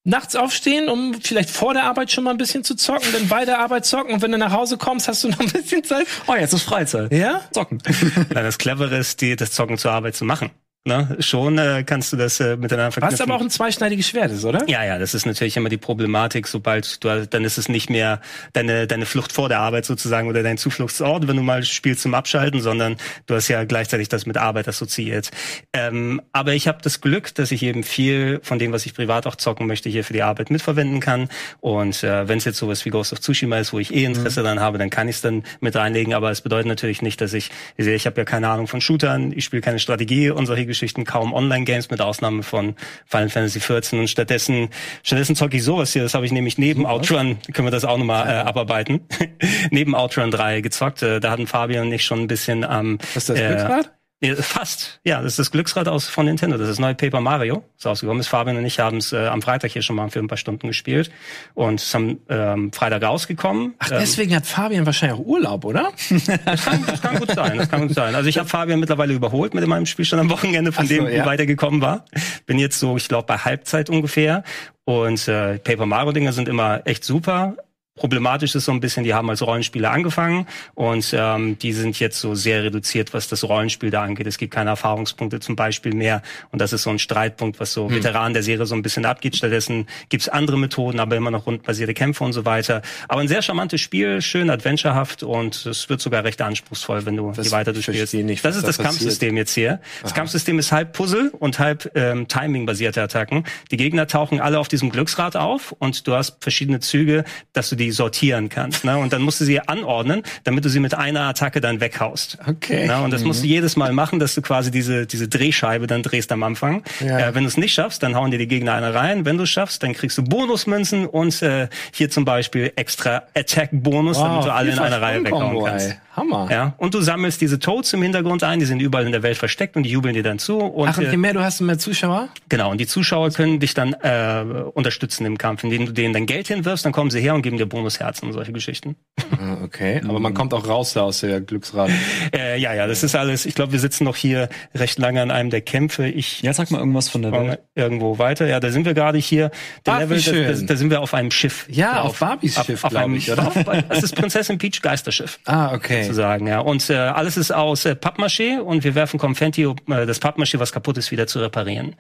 [0.08, 3.44] Nachts aufstehen, um vielleicht vor der Arbeit schon mal ein bisschen zu zocken, dann bei
[3.44, 6.06] der Arbeit zocken und wenn du nach Hause kommst, hast du noch ein bisschen Zeit.
[6.28, 7.12] Oh, jetzt ist Freizeit.
[7.12, 7.42] Ja?
[7.52, 7.82] Zocken.
[8.16, 10.52] Nein, das Clevere ist, die, das Zocken zur Arbeit zu machen.
[10.88, 11.18] Ne?
[11.18, 13.18] Schon äh, kannst du das äh, miteinander verknüpfen.
[13.18, 14.70] Was aber auch ein zweischneidiges Schwert ist, oder?
[14.70, 18.22] Ja, ja, das ist natürlich immer die Problematik, sobald du, dann ist es nicht mehr
[18.54, 22.14] deine, deine Flucht vor der Arbeit sozusagen oder dein Zufluchtsort, wenn du mal spielst zum
[22.14, 25.32] Abschalten, sondern du hast ja gleichzeitig das mit Arbeit assoziiert.
[25.74, 29.26] Ähm, aber ich habe das Glück, dass ich eben viel von dem, was ich privat
[29.26, 31.30] auch zocken möchte, hier für die Arbeit mitverwenden kann.
[31.62, 34.44] Und äh, wenn es jetzt sowas wie Ghost of Tsushima ist, wo ich eh Interesse
[34.44, 36.14] dran habe, dann kann ich es dann mit reinlegen.
[36.14, 39.34] Aber es bedeutet natürlich nicht, dass ich, ich, ich habe ja keine Ahnung von Shootern,
[39.36, 44.00] ich spiele keine Strategie und solche Geschichten, kaum Online-Games mit Ausnahme von Final Fantasy 14
[44.00, 44.70] und stattdessen,
[45.04, 47.98] stattdessen zocke ich sowas hier, das habe ich nämlich neben Outrun, können wir das auch
[47.98, 49.02] nochmal äh, abarbeiten,
[49.72, 51.02] neben Outrun 3 gezockt.
[51.02, 53.92] Äh, da hatten Fabian und ich schon ein bisschen am Was ist das äh, Glücksrad?
[54.22, 55.00] Ja, Fast.
[55.04, 56.58] Ja, das ist das Glücksrad aus von Nintendo.
[56.58, 57.64] Das ist das neue Paper Mario.
[57.78, 58.22] Ist rausgekommen.
[58.22, 60.38] Ist Fabian und ich haben es äh, am Freitag hier schon mal für ein paar
[60.38, 61.12] Stunden gespielt
[61.54, 63.74] und es am ähm, Freitag rausgekommen.
[63.80, 65.92] Ach, ähm, deswegen hat Fabian wahrscheinlich auch Urlaub, oder?
[66.46, 67.58] das, kann, das kann gut sein.
[67.58, 68.16] Das kann gut sein.
[68.16, 71.06] Also ich habe Fabian mittlerweile überholt mit meinem Spielstand am Wochenende, von Ach so, dem
[71.06, 71.20] ja.
[71.20, 72.06] ich weitergekommen war.
[72.46, 74.44] Bin jetzt so, ich glaube, bei Halbzeit ungefähr.
[74.86, 77.58] Und äh, Paper Mario Dinger sind immer echt super.
[78.06, 82.20] Problematisch ist so ein bisschen, die haben als Rollenspiele angefangen und ähm, die sind jetzt
[82.20, 84.28] so sehr reduziert, was das Rollenspiel da angeht.
[84.28, 86.22] Es gibt keine Erfahrungspunkte zum Beispiel mehr
[86.52, 89.38] und das ist so ein Streitpunkt, was so Veteranen der Serie so ein bisschen abgeht.
[89.38, 92.82] Stattdessen gibt's andere Methoden, aber immer noch rundbasierte Kämpfe und so weiter.
[93.08, 97.30] Aber ein sehr charmantes Spiel, schön adventurehaft und es wird sogar recht anspruchsvoll, wenn du
[97.30, 98.00] Was- die weiter durchspielst.
[98.00, 98.92] verstehe nicht, das ist da das passiert.
[99.00, 99.80] Kampfsystem jetzt hier.
[100.04, 103.46] Das Kampfsystem ist halb Puzzle und halb ähm, Timing-basierte Attacken.
[103.72, 107.24] Die Gegner tauchen alle auf diesem Glücksrad auf und du hast verschiedene Züge,
[107.54, 108.86] dass du die sortieren kannst.
[108.86, 108.98] Ne?
[108.98, 112.38] Und dann musst du sie anordnen, damit du sie mit einer Attacke dann weghaust.
[112.48, 112.88] Okay.
[112.88, 113.02] Ne?
[113.02, 116.32] Und das musst du jedes Mal machen, dass du quasi diese, diese Drehscheibe dann drehst
[116.32, 116.84] am Anfang.
[117.00, 117.20] Ja.
[117.20, 119.26] Äh, wenn du es nicht schaffst, dann hauen dir die Gegner eine rein.
[119.26, 124.18] Wenn du es schaffst, dann kriegst du Bonusmünzen und äh, hier zum Beispiel extra Attack-Bonus,
[124.18, 125.98] damit du alle in einer Reihe weghauen kannst.
[126.16, 126.48] Hammer.
[126.50, 129.38] Ja, und du sammelst diese Toads im Hintergrund ein, die sind überall in der Welt
[129.38, 130.58] versteckt und die jubeln dir dann zu.
[130.58, 132.30] Und, Ach, und je äh, mehr du hast, mehr Zuschauer?
[132.48, 136.26] genau, und die Zuschauer können dich dann äh, unterstützen im Kampf, indem du denen dann
[136.26, 138.96] Geld hinwirfst, dann kommen sie her und geben dir Bonusherzen und solche Geschichten.
[139.40, 141.90] Ah, Okay, aber man kommt auch raus da aus der Glücksrad.
[142.36, 143.46] Äh, ja, ja, das ist alles.
[143.46, 146.08] Ich glaube, wir sitzen noch hier recht lange an einem der Kämpfe.
[146.08, 147.60] Ich Ja, sag mal irgendwas von der Welt.
[147.76, 148.48] irgendwo weiter.
[148.48, 149.52] Ja, da sind wir gerade hier.
[149.86, 150.46] Der Ach, Level, da, schön.
[150.48, 151.68] da, da sind wir auf einem Schiff.
[151.70, 152.06] Ja, drauf.
[152.12, 153.48] auf Barbies Auf- Schiff, auf glaub einem- ich, oder?
[153.48, 153.54] Auf,
[153.90, 155.40] das ist Prinzessin Peach Geisterschiff.
[155.46, 156.04] Ah, okay.
[156.04, 156.60] sozusagen, ja.
[156.60, 160.60] Und äh, alles ist aus äh, Pappmaché und wir werfen Konfetti, um äh, das Pappmaché,
[160.60, 161.96] was kaputt ist, wieder zu reparieren.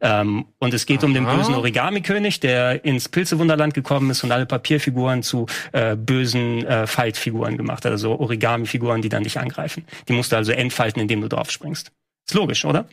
[0.00, 1.36] Ähm, und es geht um den Aha.
[1.36, 7.56] bösen Origami-König, der ins Pilzewunderland gekommen ist und alle Papierfiguren zu äh, bösen äh, Faltfiguren
[7.56, 9.84] gemacht also Origami-Figuren, die dann dich angreifen.
[10.08, 11.92] Die musst du also entfalten, indem du drauf springst.
[12.30, 12.86] Ist logisch, oder?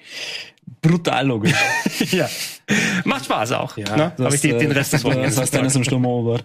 [0.82, 1.54] Brutal logisch.
[2.12, 2.28] ja.
[3.06, 3.78] Macht Spaß auch.
[3.78, 4.12] Ja, ne?
[4.20, 6.44] Habe ich die, äh, den Rest des das Wochenendes heißt, Dennis im Sturm erobert.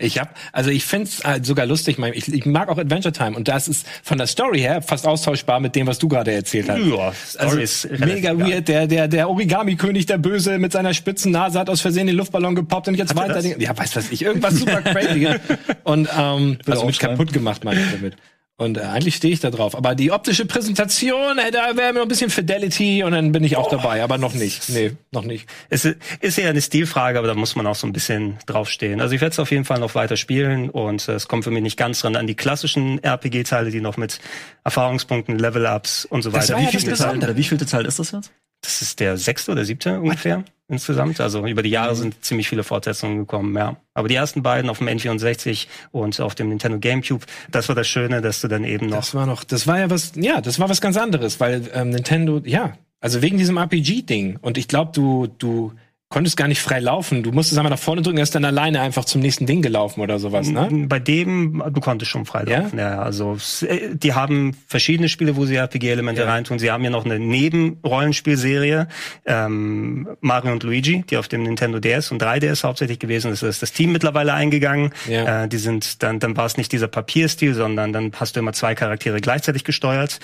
[0.00, 1.96] Ich hab, also ich find's äh, sogar lustig.
[2.12, 5.60] Ich, ich mag auch Adventure Time und das ist von der Story her fast austauschbar
[5.60, 6.80] mit dem, was du gerade erzählt hast.
[6.80, 8.50] Ja, Also Story ist relativ mega egal.
[8.50, 8.68] weird.
[8.68, 12.56] Der, der, der Origami-König, der Böse mit seiner spitzen Nase hat aus Versehen den Luftballon
[12.56, 13.34] gepoppt und jetzt Hat er weiter.
[13.34, 13.44] das?
[13.44, 14.22] Den, ja, weiß was ich.
[14.22, 15.28] Irgendwas super crazy.
[15.84, 17.16] und ähm, also mit aufschreiben.
[17.16, 18.16] kaputt gemacht meine ich damit.
[18.58, 19.76] Und äh, eigentlich stehe ich da drauf.
[19.76, 23.44] Aber die optische Präsentation, äh, da wäre mir noch ein bisschen Fidelity und dann bin
[23.44, 24.02] ich auch dabei.
[24.02, 24.70] Aber noch nicht.
[24.70, 25.46] Nee, noch nicht.
[25.68, 29.02] Es ist eher eine Stilfrage, aber da muss man auch so ein bisschen draufstehen.
[29.02, 31.50] Also ich werde es auf jeden Fall noch weiter spielen und äh, es kommt für
[31.50, 34.20] mich nicht ganz ran an die klassischen RPG-Teile, die noch mit
[34.64, 36.54] Erfahrungspunkten, Level-Ups und so Das weiter.
[36.54, 36.98] war ja Wie das.
[36.98, 37.10] Teile?
[37.10, 38.32] Teil, der wievielte Teil ist das jetzt?
[38.66, 41.20] Das ist der sechste oder siebte ungefähr insgesamt.
[41.20, 41.96] Also über die Jahre Mhm.
[41.98, 43.76] sind ziemlich viele Fortsetzungen gekommen, ja.
[43.94, 47.86] Aber die ersten beiden auf dem N64 und auf dem Nintendo GameCube, das war das
[47.86, 50.58] Schöne, dass du dann eben noch Das war noch, das war ja was, ja, das
[50.58, 54.38] war was ganz anderes, weil ähm, Nintendo, ja, also wegen diesem RPG-Ding.
[54.42, 55.72] Und ich glaube, du, du
[56.08, 57.24] konntest gar nicht frei laufen.
[57.24, 60.00] Du musstest einmal nach vorne drücken, er ist dann alleine einfach zum nächsten Ding gelaufen
[60.00, 60.68] oder sowas, ne?
[60.88, 62.78] Bei dem, du konntest schon frei laufen.
[62.78, 63.00] Ja?
[63.02, 66.28] also s- äh, die haben verschiedene Spiele, wo sie RPG-Elemente Ja.
[66.28, 66.60] reintun.
[66.60, 68.86] Sie haben ja noch eine Nebenrollenspielserie,
[69.24, 73.42] ähm, Mario und Luigi, die auf dem Nintendo DS und 3DS hauptsächlich gewesen ist.
[73.42, 74.90] Da ist das Team mittlerweile eingegangen.
[75.08, 75.44] Ja.
[75.44, 78.52] Äh, die sind dann, dann war es nicht dieser Papierstil, sondern dann hast du immer
[78.52, 80.20] zwei Charaktere gleichzeitig gesteuert.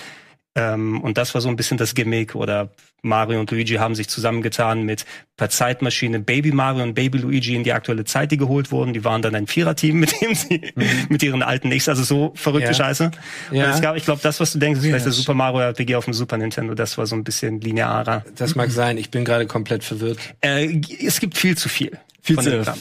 [0.54, 4.08] Ähm, und das war so ein bisschen das Gimmick oder Mario und Luigi haben sich
[4.08, 8.70] zusammengetan mit per Zeitmaschine Baby Mario und Baby Luigi in die aktuelle Zeit, die geholt
[8.70, 8.92] wurden.
[8.92, 10.72] Die waren dann ein Viererteam, mit dem sie
[11.08, 12.74] mit ihren alten Nichts, also so verrückte Ja.
[12.74, 13.10] Scheiße.
[13.50, 13.64] Ja.
[13.64, 15.34] Und es gab, ich glaube, das, was du denkst, ist Ja, vielleicht das das- Super
[15.34, 18.24] Mario RPG auf dem Super Nintendo, das war so ein bisschen linearer.
[18.36, 20.18] Das mag sein, ich bin gerade komplett verwirrt.
[20.42, 21.98] Äh, es gibt viel zu viel.
[22.20, 22.78] Viel von zu- Kram.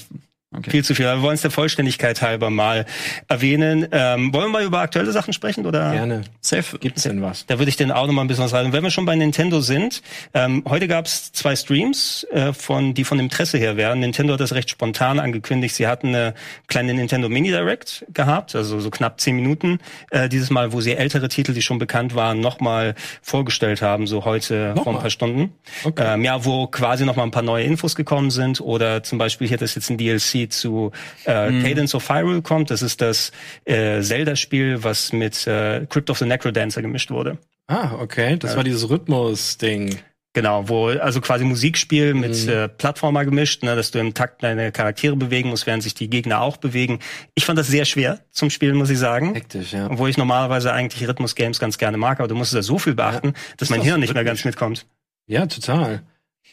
[0.53, 0.69] Okay.
[0.69, 1.05] Viel zu viel.
[1.05, 2.85] Aber wir wollen es der Vollständigkeit halber mal
[3.29, 3.87] erwähnen.
[3.93, 5.91] Ähm, wollen wir mal über aktuelle Sachen sprechen oder?
[5.93, 6.23] Gerne.
[6.41, 6.77] Safe.
[6.77, 7.45] Gibt's denn was?
[7.45, 8.51] Da würde ich dann auch noch mal ein bisschen was.
[8.51, 10.01] Und wenn wir schon bei Nintendo sind,
[10.33, 14.01] ähm, heute gab es zwei Streams, äh, von, die von Interesse her wären.
[14.01, 15.73] Nintendo hat das recht spontan angekündigt.
[15.73, 16.33] Sie hatten eine
[16.67, 19.79] kleine Nintendo Mini Direct gehabt, also so knapp zehn Minuten.
[20.09, 24.05] Äh, dieses Mal, wo sie ältere Titel, die schon bekannt waren, noch mal vorgestellt haben,
[24.05, 24.99] so heute vor ein mal?
[24.99, 25.53] paar Stunden.
[25.85, 26.03] Okay.
[26.05, 28.59] Ähm, ja, wo quasi noch mal ein paar neue Infos gekommen sind.
[28.59, 30.91] Oder zum Beispiel hier, das jetzt ein DLC zu
[31.25, 31.63] äh, Mhm.
[31.63, 32.69] Cadence of Hyrule kommt.
[32.71, 33.31] Das ist das
[33.65, 37.37] äh, Zelda-Spiel, was mit äh, Crypt of the Necrodancer gemischt wurde.
[37.67, 38.37] Ah, okay.
[38.37, 39.99] Das war dieses Rhythmus-Ding.
[40.33, 42.49] Genau, wo also quasi Musikspiel mit Mhm.
[42.49, 46.09] äh, Plattformer gemischt, ne, dass du im Takt deine Charaktere bewegen musst, während sich die
[46.09, 46.99] Gegner auch bewegen.
[47.35, 49.33] Ich fand das sehr schwer zum Spielen, muss ich sagen.
[49.35, 49.89] Hektisch, ja.
[49.91, 53.33] Obwohl ich normalerweise eigentlich Rhythmus-Games ganz gerne mag, aber du musst da so viel beachten,
[53.57, 54.85] dass mein doch Hirn nicht mehr ganz mitkommt.
[55.27, 56.03] Ja, total.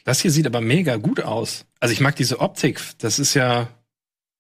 [0.04, 1.64] Das hier sieht aber mega gut aus.
[1.78, 2.80] Also ich mag diese Optik.
[2.98, 3.68] Das ist ja,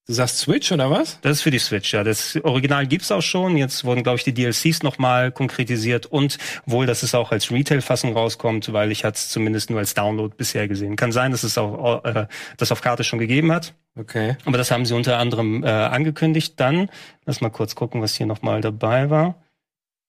[0.08, 1.20] du sagst Switch oder was?
[1.20, 2.02] Das ist für die Switch, ja.
[2.02, 3.56] Das Original gibt's auch schon.
[3.56, 8.14] Jetzt wurden, glaube ich, die DLCs nochmal konkretisiert und wohl, dass es auch als Retail-Fassung
[8.14, 10.96] rauskommt, weil ich hatte es zumindest nur als Download bisher gesehen.
[10.96, 13.74] Kann sein, dass es auch äh, das auf Karte schon gegeben hat.
[13.98, 14.36] Okay.
[14.44, 16.54] Aber das haben sie unter anderem äh, angekündigt.
[16.56, 16.88] Dann,
[17.26, 19.34] lass mal kurz gucken, was hier nochmal dabei war.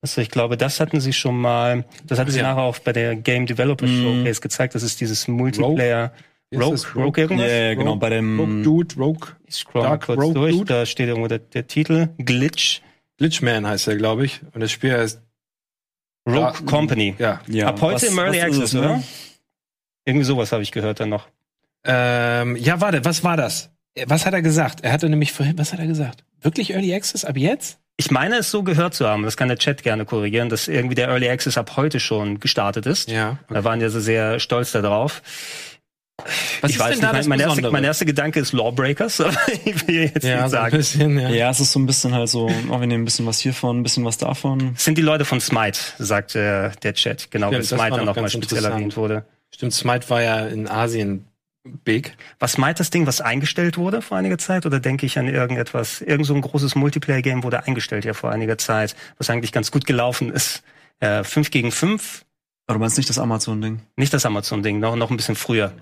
[0.02, 2.44] Also ich glaube, das hatten sie schon mal, das hatten sie Ja.
[2.44, 3.86] nachher auch bei der Game Developer.
[3.86, 4.76] Showcase gezeigt.
[4.76, 6.78] Das ist dieses Multiplayer ist Rogue?
[6.96, 7.22] Rogue, Rogue?
[7.22, 7.48] irgendwas?
[7.48, 9.28] Ja, ja, genau, bei dem- Rogue Dude, Rogue.
[9.46, 10.56] Ich scroll mal Dark kurz Rogue durch.
[10.58, 10.66] Dude?
[10.66, 12.10] Da steht irgendwo der, der Titel.
[12.18, 12.82] Glitch.
[13.18, 14.42] Glitchman heißt er, glaube ich.
[14.54, 15.22] Und das Spiel heißt,
[16.28, 17.16] Rogue Ja, Company.
[17.20, 17.42] ja.
[17.48, 19.02] Ja, Ab heute was- im Early Access, es, oder?
[20.06, 21.28] Irgendwie sowas habe ich gehört dann noch.
[21.84, 23.70] Ähm, ja, warte, was war das?
[24.06, 24.82] Was hat er gesagt?
[24.82, 26.24] Er hatte nämlich vorhin, was hat er gesagt?
[26.42, 27.80] Wirklich Early Access ab jetzt?
[27.98, 30.96] Ich meine es so gehört zu haben, das kann der Chat gerne korrigieren, dass irgendwie
[30.96, 33.10] der Early Access ab heute schon gestartet ist.
[33.10, 33.38] Ja.
[33.50, 35.22] Da waren ja so sehr stolz darauf.
[36.62, 39.88] Was ich ist weiß nicht, das mein, erster, mein erster Gedanke ist Lawbreakers, aber ich
[39.88, 40.78] will jetzt Ja, nicht so ein sagen.
[40.78, 41.30] bisschen, ja.
[41.30, 43.80] Ja, es ist so ein bisschen halt so, oh, wir nehmen ein bisschen was hiervon,
[43.80, 44.74] ein bisschen was davon.
[44.78, 47.32] Sind die Leute von Smite, sagt äh, der Chat.
[47.32, 49.26] Genau, weil das Smite dann noch nochmal speziell erwähnt wurde.
[49.54, 51.26] Stimmt, Smite war ja in Asien
[51.84, 52.16] big.
[52.40, 54.66] War Smite das Ding, was eingestellt wurde vor einiger Zeit?
[54.66, 56.02] Oder denke ich an irgendetwas?
[56.02, 59.86] Irgend so ein großes Multiplayer-Game wurde eingestellt ja vor einiger Zeit, was eigentlich ganz gut
[59.86, 60.64] gelaufen ist.
[61.00, 62.26] Äh, 5 gegen 5,
[62.68, 63.82] Aber du meinst nicht das Amazon-Ding?
[63.98, 65.74] nicht das Amazon-Ding, noch, noch ein bisschen früher.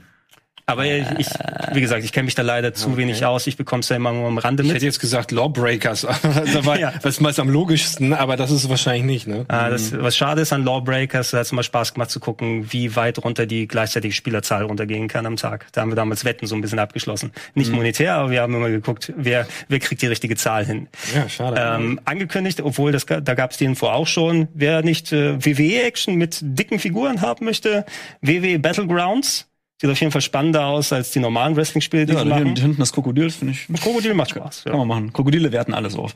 [0.69, 1.27] Aber ich, ich,
[1.71, 2.97] wie gesagt, ich kenne mich da leider zu Okay.
[2.97, 3.47] wenig aus.
[3.47, 4.75] Ich bekomme es ja immer nur am Rande Ich mit.
[4.75, 6.01] hätte jetzt gesagt Lawbreakers.
[6.21, 6.91] das war Ja.
[7.01, 9.45] das ist am logischsten, aber das ist wahrscheinlich nicht, ne?
[9.47, 12.67] Ah, das, was schade ist an Lawbreakers, da hat es immer Spaß gemacht zu gucken,
[12.73, 15.67] wie weit runter die gleichzeitige Spielerzahl runtergehen kann am Tag.
[15.71, 17.31] Da haben wir damals Wetten so ein bisschen abgeschlossen.
[17.55, 20.89] Nicht monetär, aber wir haben immer geguckt, wer, wer kriegt die richtige Zahl hin.
[21.15, 21.61] Ja, schade.
[21.61, 26.15] Ähm, angekündigt, obwohl das, da gab es die Info auch schon, wer nicht äh, WWE-Action
[26.15, 27.85] mit dicken Figuren haben möchte,
[28.21, 29.46] WWE Battlegrounds.
[29.79, 32.55] Sieht auf jeden Fall spannender aus als die normalen Wrestling-Spiele, die Ja, sie machen.
[32.55, 34.63] hinten das Krokodil, finde ich, Krokodil macht Spaß.
[34.63, 34.77] kann Ja.
[34.79, 35.13] man machen.
[35.13, 36.15] Krokodile werten alles auf.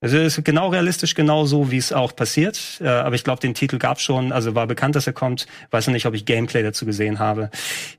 [0.00, 2.78] Also es ist genau realistisch, genau so, wie es auch passiert.
[2.80, 5.46] Äh, aber ich glaube, den Titel gab schon, also war bekannt, dass er kommt.
[5.70, 7.50] Weiß noch nicht, ob ich Gameplay dazu gesehen habe.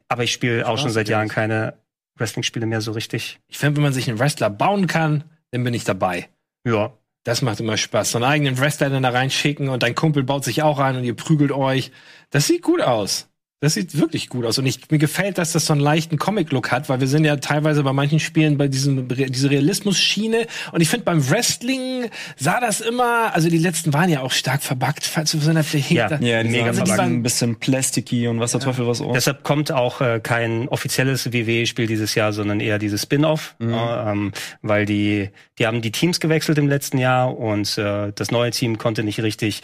[0.08, 1.74] Aber ich spiele auch schon seit Jahren keine
[2.18, 3.40] Wrestling-Spiele mehr so richtig.
[3.48, 6.30] Ich finde, wenn man sich einen Wrestler bauen kann, dann bin ich dabei.
[6.66, 6.94] Ja.
[7.24, 8.12] Das macht immer Spaß.
[8.12, 11.04] So einen eigenen Wrestler dann da reinschicken und dein Kumpel baut sich auch rein und
[11.06, 11.92] ihr prügelt euch.
[12.30, 13.28] Das sieht gut aus.
[13.66, 14.60] Das sieht wirklich gut aus.
[14.60, 17.36] Und ich, mir gefällt, dass das so einen leichten Comic-Look hat, weil wir sind ja
[17.38, 20.46] teilweise bei manchen Spielen bei diesem, diese Realismus-Schiene.
[20.72, 24.62] Und ich finde, beim Wrestling sah das immer, also die letzten waren ja auch stark
[24.62, 26.10] verbuggt, falls du so einer Ja.
[26.10, 27.06] da, Ja, die Mega mega verbacken.
[27.16, 29.14] ein bisschen plasticky und was der Teufel was auch.
[29.14, 34.32] Deshalb kommt auch äh, kein offizielles WWE-Spiel dieses Jahr, sondern eher dieses Spin-off, äh, ähm,
[34.62, 38.78] weil die die haben die Teams gewechselt im letzten Jahr und äh, das neue Team
[38.78, 39.64] konnte nicht richtig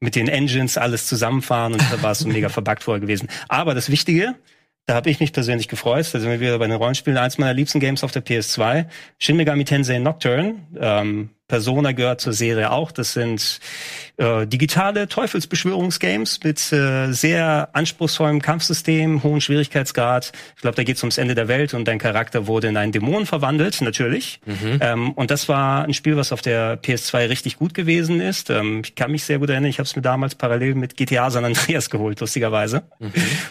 [0.00, 3.28] mit den Engines alles zusammenfahren und da war es so mega verbuggt vorher gewesen.
[3.48, 4.34] Aber das Wichtige,
[4.86, 7.54] da habe ich mich persönlich gefreut, da sind wir wieder bei den Rollenspielen, eins meiner
[7.54, 8.86] liebsten Games auf der PS2,
[9.18, 12.92] Shin Megami Tensei Nocturne, ähm, Persona gehört zur Serie auch.
[12.92, 13.58] Das sind
[14.18, 20.30] äh, digitale Teufelsbeschwörungsgames mit äh, sehr anspruchsvollem Kampfsystem, hohen Schwierigkeitsgrad.
[20.54, 22.92] Ich glaube, da geht es ums Ende der Welt und dein Charakter wurde in einen
[22.92, 24.40] Dämon verwandelt, natürlich.
[24.80, 28.48] Ähm, und das war ein Spiel, was auf der PS2 richtig gut gewesen ist.
[28.48, 31.30] Ähm, ich kann mich sehr gut erinnern, ich habe es mir damals parallel mit GTA
[31.30, 32.84] San Andreas geholt, lustigerweise.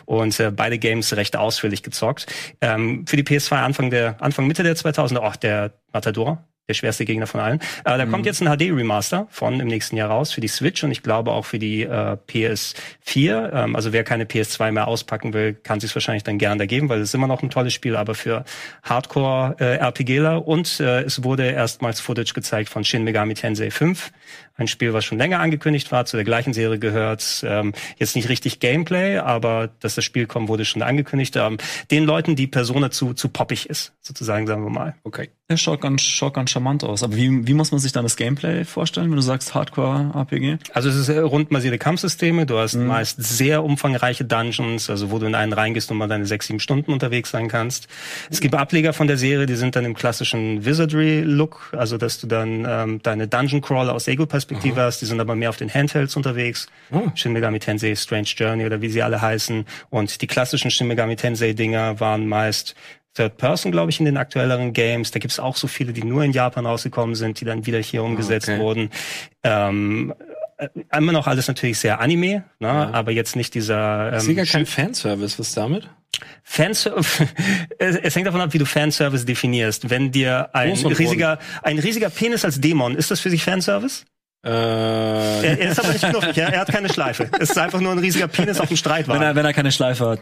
[0.06, 2.28] Und äh, beide Games recht ausführlich gezockt.
[2.62, 7.04] Ähm, für die PS2 Anfang der Anfang Mitte der 2000er, auch der Matador, der schwerste
[7.04, 7.60] Gegner von allen.
[7.84, 10.92] Äh, da kommt jetzt ein HD-Remaster von im nächsten Jahr raus für die Switch und
[10.92, 13.52] ich glaube auch für die äh, PS4.
[13.54, 16.88] Ähm, also wer keine PS2 mehr auspacken will, kann sich wahrscheinlich dann gern da geben,
[16.88, 18.46] weil es ist immer noch ein tolles Spiel, aber für
[18.84, 20.48] Hardcore-RPGler.
[20.48, 24.12] und äh, es wurde erstmals Footage gezeigt von Shin Megami Tensei 5.
[24.60, 27.46] Ein Spiel, was schon länger angekündigt war, zu der gleichen Serie gehört.
[27.48, 31.38] Ähm, jetzt nicht richtig Gameplay, aber dass das Spiel kommt, wurde schon angekündigt.
[31.38, 31.58] Ähm,
[31.92, 34.96] den Leuten, die Persona zu, zu poppig ist, sozusagen, sagen wir mal.
[35.06, 35.30] Okay.
[35.50, 37.02] Der schaut ganz, schaut ganz charmant aus.
[37.02, 40.58] Aber wie, wie muss man sich dann das Gameplay vorstellen, wenn du sagst Hardcore-RPG?
[40.74, 42.46] Also es ist äh, rundbasierte Kampfsysteme.
[42.46, 46.26] Du hast meist sehr umfangreiche Dungeons, also wo du in einen reingehst und mal deine
[46.28, 47.88] sechs, sieben Stunden unterwegs sein kannst.
[48.30, 52.28] Es gibt Ableger von der Serie, die sind dann im klassischen Wizardry-Look, also dass du
[52.28, 55.02] dann ähm, deine Dungeon-Crawler aus Ego-Perspektive hast.
[55.02, 56.68] Die sind aber mehr auf den Handhelds unterwegs.
[57.16, 59.66] Shin Megami Tensei, Strange Journey oder wie sie alle heißen.
[59.90, 62.76] Und die klassischen Shin Megami Tensei-Dinger waren meist
[63.16, 65.12] Third Person, glaube ich, in den aktuelleren Games.
[65.12, 68.04] Da gibt's auch so viele, die nur in Japan rausgekommen sind, die dann wieder hier
[68.04, 68.60] umgesetzt okay.
[68.60, 68.90] wurden.
[69.44, 70.14] Ähm,
[70.58, 72.70] äh, immer noch alles natürlich sehr Anime, ne?
[72.70, 75.40] aber jetzt nicht dieser Ich sehe gar ähm, kein Fanservice.
[75.40, 75.90] Was damit?
[76.44, 77.26] Fanservice.
[77.80, 79.90] es es hängt davon ab, wie du Fanservice definierst.
[79.90, 84.06] Wenn dir ein riesiger, ein riesiger Penis als Dämon, ist das für sich Fanservice?
[84.42, 86.48] Äh, Er, er ist aber nicht knuffig, ja?
[86.48, 87.30] er hat keine Schleife.
[87.40, 89.22] Es ist einfach nur ein riesiger Penis auf dem Wenn Streitwagen.
[89.22, 90.20] er, wenn er keine Schleife hat.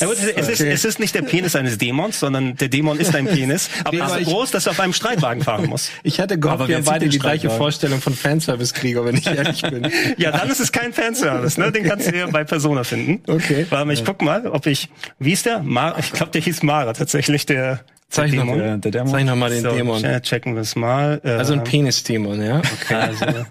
[0.00, 3.14] Ja, gut, es, ist, es ist nicht der Penis eines Dämons, sondern der Dämon ist
[3.14, 3.70] ein Penis.
[3.84, 5.90] Aber er ist so groß, dass er auf einem Streitwagen fahren muss.
[6.02, 7.48] ich hatte gehofft, Aber wir haben beide die gleiche?
[7.48, 9.88] Vorstellung von Fanservice-Krieger, wenn ich ehrlich bin.
[10.16, 11.70] Ja, dann ist es kein Fanservice, ne?
[11.72, 13.22] Den kannst du ja bei Persona finden.
[13.30, 13.66] Okay.
[13.70, 14.88] Warte mal, ich guck mal, ob ich,
[15.18, 15.60] wie ist der?
[15.60, 18.58] Mar ich glaube, der hieß Mara tatsächlich, der, der Zeig noch mal.
[18.58, 19.08] Der, der Dämon.
[19.10, 20.02] Zeig noch mal den So, Dämon.
[20.02, 21.20] ja, checken wir es mal.
[21.24, 22.58] Äh, Also ein Penis-Dämon, ja?
[22.58, 22.94] Okay.
[22.94, 23.24] also,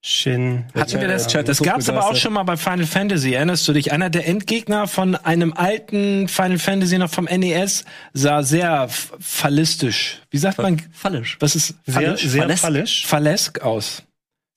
[0.00, 0.64] Shin.
[0.74, 1.26] Hatten wir das?
[1.26, 3.32] Chat das ist gab's aber auch schon mal bei Final Fantasy.
[3.34, 3.90] Erinnerst du dich?
[3.92, 7.84] Einer der Endgegner von einem alten Final Fantasy noch vom NES
[8.14, 10.22] sah sehr fallistisch.
[10.30, 10.80] Wie sagt man?
[10.92, 11.36] Fallisch.
[11.40, 12.22] Was ist Sehr, fallisch?
[12.22, 13.06] sehr Falles- fallisch.
[13.06, 14.04] Fallesk aus.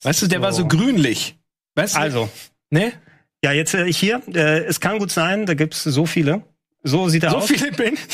[0.03, 0.67] Weißt du, der war so So.
[0.67, 1.35] grünlich.
[1.75, 1.99] Weißt du?
[1.99, 2.29] Also,
[2.69, 2.93] ne?
[3.43, 6.43] ja, jetzt äh, hier, äh, es kann gut sein, da gibt's so viele.
[6.83, 7.47] So sieht er So aus.
[7.47, 7.97] viele bin.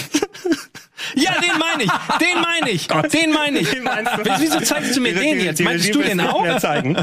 [1.16, 1.92] ja, den meine ich.
[2.20, 2.88] Den meine ich.
[2.88, 3.70] Den meine ich.
[3.70, 4.24] Den meinst du?
[4.40, 5.60] Wieso zeigst du mir Die- den die- jetzt?
[5.60, 6.58] die Meinst Regie du den auch?
[6.60, 6.98] Zeigen.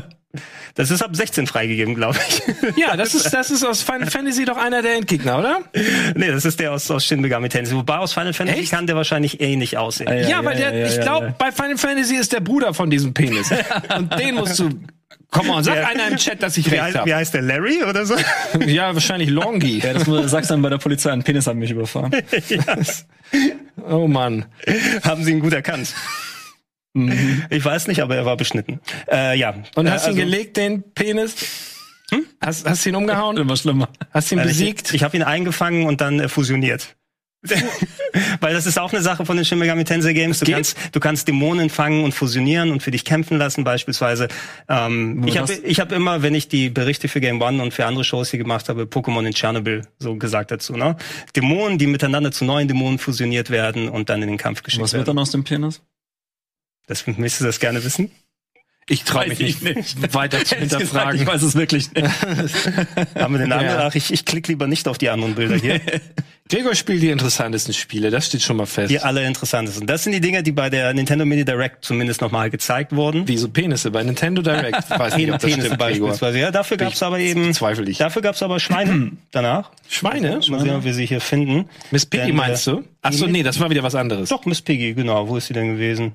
[0.76, 2.42] Das ist ab 16 freigegeben, glaube ich.
[2.76, 5.60] Ja, das ist, das ist aus Final Fantasy doch einer der Endgegner, oder?
[6.16, 7.76] nee, das ist der aus, aus Shin Megami Tensei.
[7.76, 8.72] Wobei aus Final Fantasy Echt?
[8.72, 10.08] kann der wahrscheinlich ähnlich aussehen.
[10.08, 11.34] Ah, Ja, Ja, weil ja, der, ja, ich glaube, ja.
[11.38, 13.52] bei Final Fantasy ist der Bruder von diesem Penis.
[13.96, 14.70] Und den musst du.
[15.30, 17.14] Komm on, sag Wer- einer im Chat, dass ich Wie, recht heißt, wie habe.
[17.16, 18.14] heißt der Larry oder so?
[18.66, 19.78] Ja, wahrscheinlich Longi.
[19.80, 22.12] Ja, das muss- sagst du dann bei der Polizei, ein Penis hat mich überfahren.
[23.88, 24.44] Oh Mann.
[25.02, 25.92] Haben sie ihn gut erkannt.
[27.50, 28.80] Ich weiß nicht, aber er war beschnitten.
[29.10, 29.54] Äh, ja.
[29.74, 31.34] Und Äh, hast ihn also- gelegt, den Penis?
[32.40, 33.36] Hast, hast du ihn umgehauen?
[33.36, 33.88] Immer schlimmer.
[34.12, 34.88] Hast du ihn Äh, besiegt?
[34.90, 36.94] Ich, ich habe ihn eingefangen und dann äh, fusioniert.
[38.40, 40.38] Weil das ist auch eine Sache von den Shin Megami Tensei Games.
[40.38, 40.54] Du geht?
[40.54, 44.28] kannst, du kannst Dämonen fangen und fusionieren und für dich kämpfen lassen beispielsweise.
[44.68, 47.86] Ähm, ich habe ich hab immer, wenn ich die Berichte für Game One und für
[47.86, 50.74] andere Shows hier gemacht habe, Pokémon in Chernobyl so gesagt dazu.
[50.76, 50.96] Ne?
[51.36, 54.92] Dämonen, die miteinander zu neuen Dämonen fusioniert werden und dann in den Kampf geschickt Was
[54.92, 55.16] wird werden.
[55.16, 55.82] dann aus dem Penis?
[56.86, 58.10] Das müsstest du das gerne wissen.
[58.88, 61.20] Ich traue mich ich nicht, weiter zu hinterfragen.
[61.20, 62.06] Ich weiß es wirklich nicht.
[63.14, 63.80] Haben wir den anderen?
[63.80, 65.80] Ach, ich, ich klicke lieber nicht auf die anderen Bilder hier.
[66.50, 68.90] Gregor spielt die interessantesten Spiele, das steht schon mal fest.
[68.90, 69.86] Die allerinteressantesten.
[69.86, 73.26] Das sind die Dinge, die bei der Nintendo Mini Direct zumindest nochmal gezeigt wurden.
[73.26, 74.90] Wie so Penisse bei Nintendo Direct.
[74.90, 76.08] Weiß nicht, ob das Penis stimmt, Gregor.
[76.08, 76.38] beispielsweise.
[76.40, 77.96] Ja, dafür gab's aber eben, Zweifel ich.
[77.96, 79.70] dafür gab's aber Schweine danach.
[79.88, 80.40] Schweine?
[80.48, 81.64] Mal sehen, ob wir sie hier finden.
[81.90, 82.84] Miss Piggy Denn, meinst äh, du?
[83.00, 84.28] Ach so, nee, das war wieder was anderes.
[84.28, 85.26] Doch, Miss Piggy, genau.
[85.26, 86.12] Wo ist sie denn gewesen?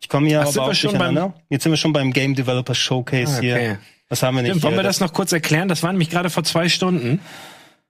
[0.00, 1.34] Ich komme hier Ach, aber auch schon durcheinander.
[1.48, 3.60] Jetzt sind wir schon beim Game Developer Showcase Ah, okay.
[3.60, 3.78] hier.
[4.08, 5.68] Was haben wir nicht wollen wir das noch kurz erklären?
[5.68, 7.20] Das war nämlich gerade vor zwei Stunden.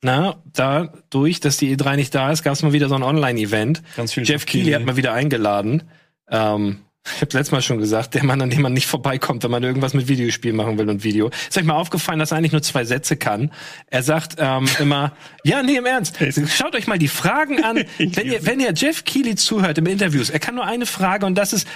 [0.01, 3.83] Na, dadurch, dass die E3 nicht da ist, gab es mal wieder so ein Online-Event.
[3.97, 5.85] Ganz viel Jeff Keighley hat mal wieder eingeladen.
[6.31, 6.81] Ähm,
[7.17, 9.63] ich habe letztes Mal schon gesagt, der Mann, an dem man nicht vorbeikommt, wenn man
[9.63, 11.31] irgendwas mit Videospielen machen will und Video.
[11.49, 13.51] Ist euch mal aufgefallen, dass er eigentlich nur zwei Sätze kann?
[13.87, 15.13] Er sagt ähm, immer,
[15.45, 17.85] ja, nee, im Ernst, schaut euch mal die Fragen an.
[17.99, 21.37] wenn, ihr, wenn ihr Jeff Keighley zuhört im Interviews, er kann nur eine Frage und
[21.37, 21.67] das ist,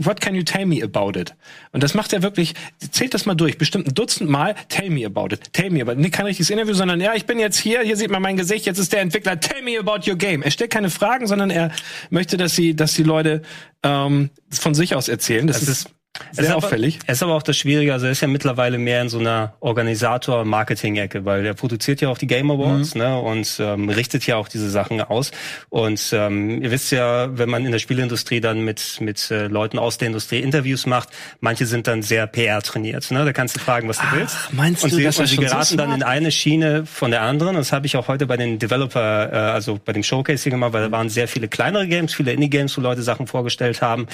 [0.00, 1.34] what can you tell me about it?
[1.72, 2.54] Und das macht er wirklich,
[2.90, 5.92] zählt das mal durch, bestimmt ein Dutzend Mal, tell me about it, tell me about
[5.92, 5.98] it.
[5.98, 8.66] Nee, kein richtiges Interview, sondern ja, ich bin jetzt hier, hier sieht man mein Gesicht,
[8.66, 10.42] jetzt ist der Entwickler, tell me about your game.
[10.42, 11.70] Er stellt keine Fragen, sondern er
[12.10, 13.42] möchte, dass sie, dass die Leute
[13.82, 14.30] ähm,
[14.62, 15.46] von sich aus erzählen.
[15.46, 15.94] Das, Das ist, ist-
[16.32, 16.98] sehr es ist aber, auffällig.
[17.06, 19.54] Es ist aber auch das Schwierige, also er ist ja mittlerweile mehr in so einer
[19.60, 23.00] Organisator-Marketing-Ecke, weil er produziert ja auch die Game Awards Mhm.
[23.00, 25.30] ne, und ähm, richtet ja auch diese Sachen aus.
[25.68, 29.78] Und ähm, ihr wisst ja, wenn man in der Spielindustrie dann mit, mit äh, Leuten
[29.78, 31.08] aus der Industrie Interviews macht,
[31.40, 33.10] manche sind dann sehr PR-trainiert.
[33.10, 33.24] Ne?
[33.24, 34.36] Da kannst du fragen, was du willst.
[34.52, 36.86] meinst und du, sie, dass er und sie schon so geraten dann in eine Schiene
[36.86, 37.56] von der anderen.
[37.56, 40.72] Das habe ich auch heute bei den Developer, äh, also bei dem Showcase hier gemacht,
[40.72, 44.06] weil da waren sehr viele kleinere Games, viele Indie-Games, wo Leute Sachen vorgestellt haben.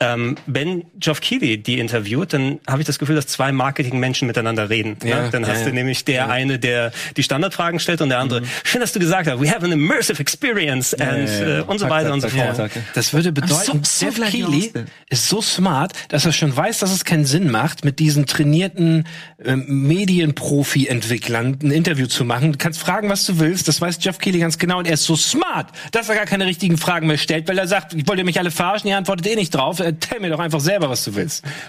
[0.00, 4.70] Ähm, wenn Geoff Keighley die interviewt, dann habe ich das Gefühl, dass zwei Marketing-Menschen miteinander
[4.70, 4.96] reden.
[5.04, 5.28] Ja, ne?
[5.30, 8.80] Dann ja, hast du nämlich der eine, der die Standardfragen stellt und der andere, schön,
[8.80, 11.58] dass du gesagt hast, we have an immersive experience and ja, ja.
[11.58, 12.70] äh, und so weiter und so fort.
[12.94, 14.86] Das würde bedeuten, so- so it.
[15.10, 19.06] ist so smart, dass er schon weiß, dass es keinen Sinn macht, mit diesen trainierten
[19.44, 22.52] ähm, Medienprofi-Entwicklern ein Interview zu machen.
[22.52, 23.68] Du kannst fragen, was du willst.
[23.68, 24.78] Das weiß Jeff Keighley ganz genau.
[24.78, 27.66] Und er ist so smart, dass er gar keine richtigen Fragen mehr stellt, weil er
[27.68, 29.80] sagt, ich wollte mich alle verarschen, ihr antwortet eh nicht drauf.
[29.80, 31.17] Äh, Tell mir doch einfach selber, was du willst.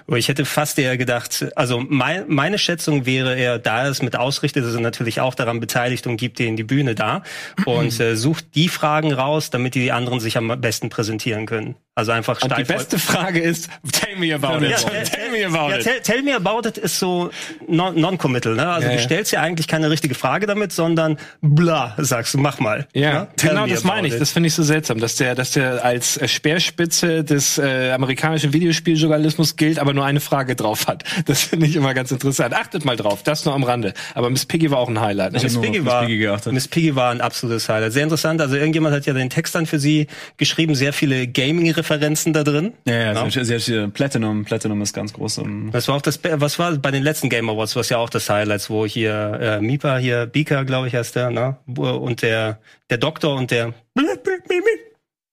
[0.07, 4.15] Aber ich hätte fast eher gedacht, also mein, meine Schätzung wäre eher, da es mit
[4.15, 7.23] ausrichtet, ist er natürlich auch daran beteiligt und gibt denen die Bühne da
[7.65, 11.75] und äh, sucht die Fragen raus, damit die anderen sich am besten präsentieren können.
[11.99, 14.71] Also einfach Und die steif- beste Frage ist, tell me about it.
[14.71, 15.83] Ja, tell, me about ja, it.
[15.83, 17.29] Tell, tell me about it ist so
[17.67, 18.67] non- non-committal, ne?
[18.69, 19.03] Also Ja, du ja.
[19.03, 22.87] stellst ja eigentlich keine richtige Frage damit, sondern bla, sagst du, mach mal.
[22.93, 23.27] Ja, Ne?
[23.37, 24.13] Tell genau das meine ich.
[24.15, 24.21] it.
[24.21, 28.53] Das finde ich so seltsam, dass der, dass der als äh, Speerspitze des äh, amerikanischen
[28.53, 31.03] Videospieljournalismus gilt, aber nur eine Frage drauf hat.
[31.25, 32.53] Das finde ich immer ganz interessant.
[32.53, 33.93] Achtet mal drauf, das nur am Rande.
[34.15, 35.33] Aber Miss Piggy war auch ein Highlight.
[35.33, 35.39] Ne?
[35.43, 36.53] Miss Piggy, Miss war, Piggy geachtet.
[36.53, 37.91] Miss Piggy war ein absolutes Highlight.
[37.93, 38.41] Sehr interessant.
[38.41, 42.73] Also irgendjemand hat ja den Text dann für sie geschrieben, sehr viele Gaming-Referenzen da drin.
[42.85, 43.29] Ja, ja, Ja.
[43.29, 46.59] sie- sie hat hier Platinum, Platinum ist ganz groß im Das war auch das, was
[46.59, 49.97] war bei den letzten Game Awards, was ja auch das Highlights, wo hier äh, Mipa,
[49.97, 51.57] hier Bika, glaube ich, heißt der, ne?
[51.67, 52.59] Und der,
[52.89, 53.73] der Doktor und der,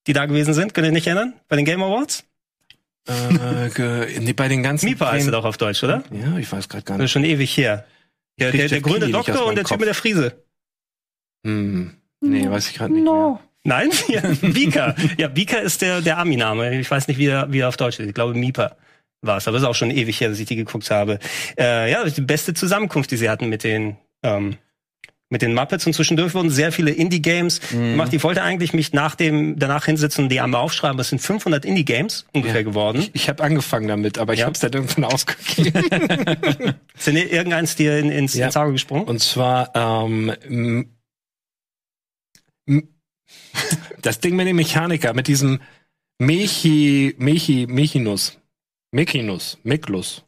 [0.07, 1.33] die da gewesen sind, könnt ihr nicht erinnern?
[1.47, 2.23] Bei den Game Awards?
[3.07, 4.89] Äh, nee, bei den ganzen.
[4.89, 6.03] Mipa heißt er doch auf Deutsch, oder?
[6.11, 7.25] Ja, ich weiß gerade gar Das ist nicht.
[7.25, 7.85] schon ewig her.
[8.39, 10.43] Der, der, der grüne nicht Doktor und der Typ mit der Friese.
[11.45, 11.93] Hm.
[12.21, 13.39] Nee, weiß ich gerade nicht mehr.
[13.67, 13.89] Nein?
[14.07, 14.95] Ja, Bika.
[15.17, 16.79] Ja, Bika ist der, der Ami-Name.
[16.79, 18.07] Ich weiß nicht, wie er, wie er auf Deutsch ist.
[18.07, 18.77] Ich glaube, Mipa
[19.21, 19.47] war es.
[19.47, 21.19] Aber es ist auch schon ewig her, dass ich die geguckt habe.
[21.59, 24.55] Äh, ja, die beste Zusammenkunft, die sie hatten mit den, ähm,
[25.29, 25.85] mit den Muppets.
[25.85, 28.13] Und zwischendurch wurden sehr viele Indie-Games gemacht.
[28.13, 30.97] Ich wollte eigentlich mich nach dem, danach hinsetzen und die einmal aufschreiben.
[31.01, 33.05] Es sind 500 Indie-Games ungefähr geworden.
[33.11, 34.45] Ich habe angefangen damit, aber ich Ja.
[34.45, 35.73] habe es dann irgendwann ausgegeben.
[36.97, 38.45] Sind irgendeins dir in, ins, Ja.
[38.45, 39.03] ins Auge gesprungen?
[39.03, 40.85] Und zwar ähm,
[44.01, 45.59] das Ding mit dem Mechaniker, mit diesem
[46.19, 48.37] Mechi, Mechi, Mechinus.
[48.91, 50.23] Mechinus, Miklus.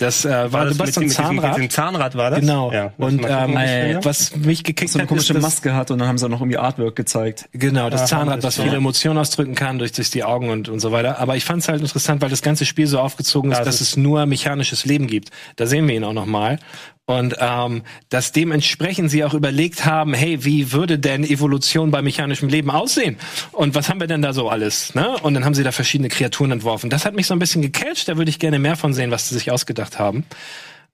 [0.00, 1.58] Das äh, war, das du mit, diesem- Zahnrad.
[1.58, 2.38] Mit dem Zahnrad war das?
[2.38, 2.72] Genau.
[2.72, 2.92] Ja.
[2.98, 3.56] Und Mal ähm,
[3.98, 6.16] äh, was mich gekickt so eine hat, komische ist das, Maske hat und dann haben
[6.18, 7.48] sie auch noch irgendwie Artwork gezeigt.
[7.50, 10.68] Genau, das Aha, Zahnrad, das was viele Emotionen ausdrücken kann durch, durch die Augen und,
[10.68, 11.18] und so weiter.
[11.18, 13.78] Aber ich fand es halt interessant, weil das ganze Spiel so aufgezogen ist, Ja, dass
[13.80, 15.30] das es nur mechanisches Leben gibt.
[15.56, 16.60] Da sehen wir ihn auch nochmal.
[17.08, 22.50] Und ähm, dass dementsprechend sie auch überlegt haben, hey, wie würde denn Evolution bei mechanischem
[22.50, 23.16] Leben aussehen?
[23.52, 24.94] Und was haben wir denn da so alles?
[24.94, 25.16] Ne?
[25.22, 26.90] Und dann haben sie da verschiedene Kreaturen entworfen.
[26.90, 29.26] Das hat mich so ein bisschen gecatcht, da würde ich gerne mehr von sehen, was
[29.26, 30.26] sie sich ausgedacht haben.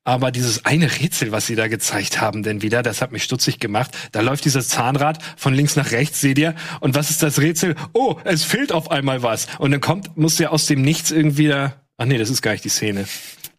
[0.04, 3.58] Aber dieses eine Rätsel, was sie da gezeigt haben, denn wieder, das hat mich stutzig
[3.58, 3.90] gemacht.
[4.12, 6.54] Da läuft dieses Zahnrad von links nach rechts, seht ihr?
[6.78, 7.74] Und was ist das Rätsel?
[7.92, 9.48] Oh, es fehlt auf einmal was.
[9.58, 11.74] Und dann kommt, muss ja aus dem Nichts irgendwie da.
[11.96, 13.04] Ach nee, das ist gar nicht die Szene.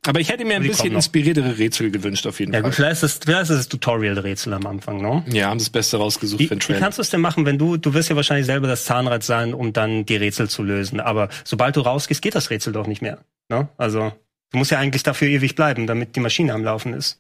[0.08, 2.70] Aber ich hätte mir ein bisschen inspiriertere Rätsel gewünscht, auf jeden Ja Fall.
[2.70, 5.24] gut, vielleicht ist das, vielleicht ist das Tutorial-Rätsel am Anfang, ne?
[5.28, 6.80] Ja, haben das Beste rausgesucht Wie, für den wie Trailer.
[6.80, 9.54] kannst du es denn machen, wenn du, du wirst ja wahrscheinlich selber das Zahnrad sein,
[9.54, 11.00] um dann die Rätsel zu lösen.
[11.00, 13.20] Aber sobald du rausgehst, geht das Rätsel doch nicht mehr.
[13.50, 13.68] Ne?
[13.78, 14.12] Also,
[14.52, 17.20] Du musst ja eigentlich dafür ewig bleiben, damit die Maschine am Laufen ist.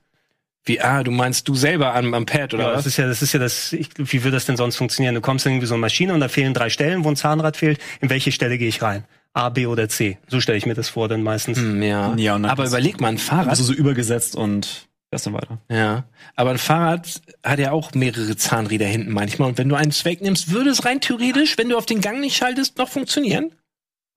[0.64, 2.78] Wie, ah, du meinst du selber am, am Pad oder Ja, was?
[2.84, 5.16] das ist ja, das ist ja das, ich, wie würde das denn sonst funktionieren?
[5.16, 7.58] Du kommst in irgendwie so eine Maschine und da fehlen drei Stellen, wo ein Zahnrad
[7.58, 7.80] fehlt.
[8.00, 9.04] In welche Stelle gehe ich rein?
[9.36, 10.18] A, B oder C?
[10.28, 11.58] So stelle ich mir das vor dann meistens.
[11.58, 12.16] Hm, ja.
[12.16, 13.50] Ja, und dann aber überleg mal, ein Fahrrad.
[13.50, 15.60] Also so übergesetzt und fährst dann weiter.
[15.70, 16.06] ja.
[16.38, 19.50] Aber ein Fahrrad hat ja auch mehrere Zahnräder hinten manchmal.
[19.50, 22.36] Und wenn du eins wegnimmst, würde es rein theoretisch, wenn du auf den Gang nicht
[22.38, 23.52] schaltest, noch funktionieren?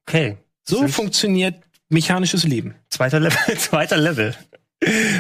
[0.09, 0.37] Okay.
[0.64, 1.57] So Sind- funktioniert
[1.89, 2.75] mechanisches Leben.
[2.91, 4.35] Zweiter Level, zweiter Level.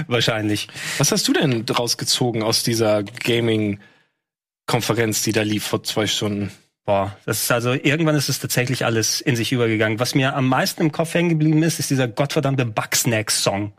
[0.06, 0.68] Wahrscheinlich.
[0.98, 6.52] Was hast du denn draus gezogen aus dieser Gaming-Konferenz, die da lief vor zwei Stunden?
[6.88, 10.00] Boah, das ist also, irgendwann ist es tatsächlich alles in sich übergegangen.
[10.00, 13.74] Was mir am meisten im Kopf hängen geblieben ist, ist dieser gottverdammte Bugsnack-Song.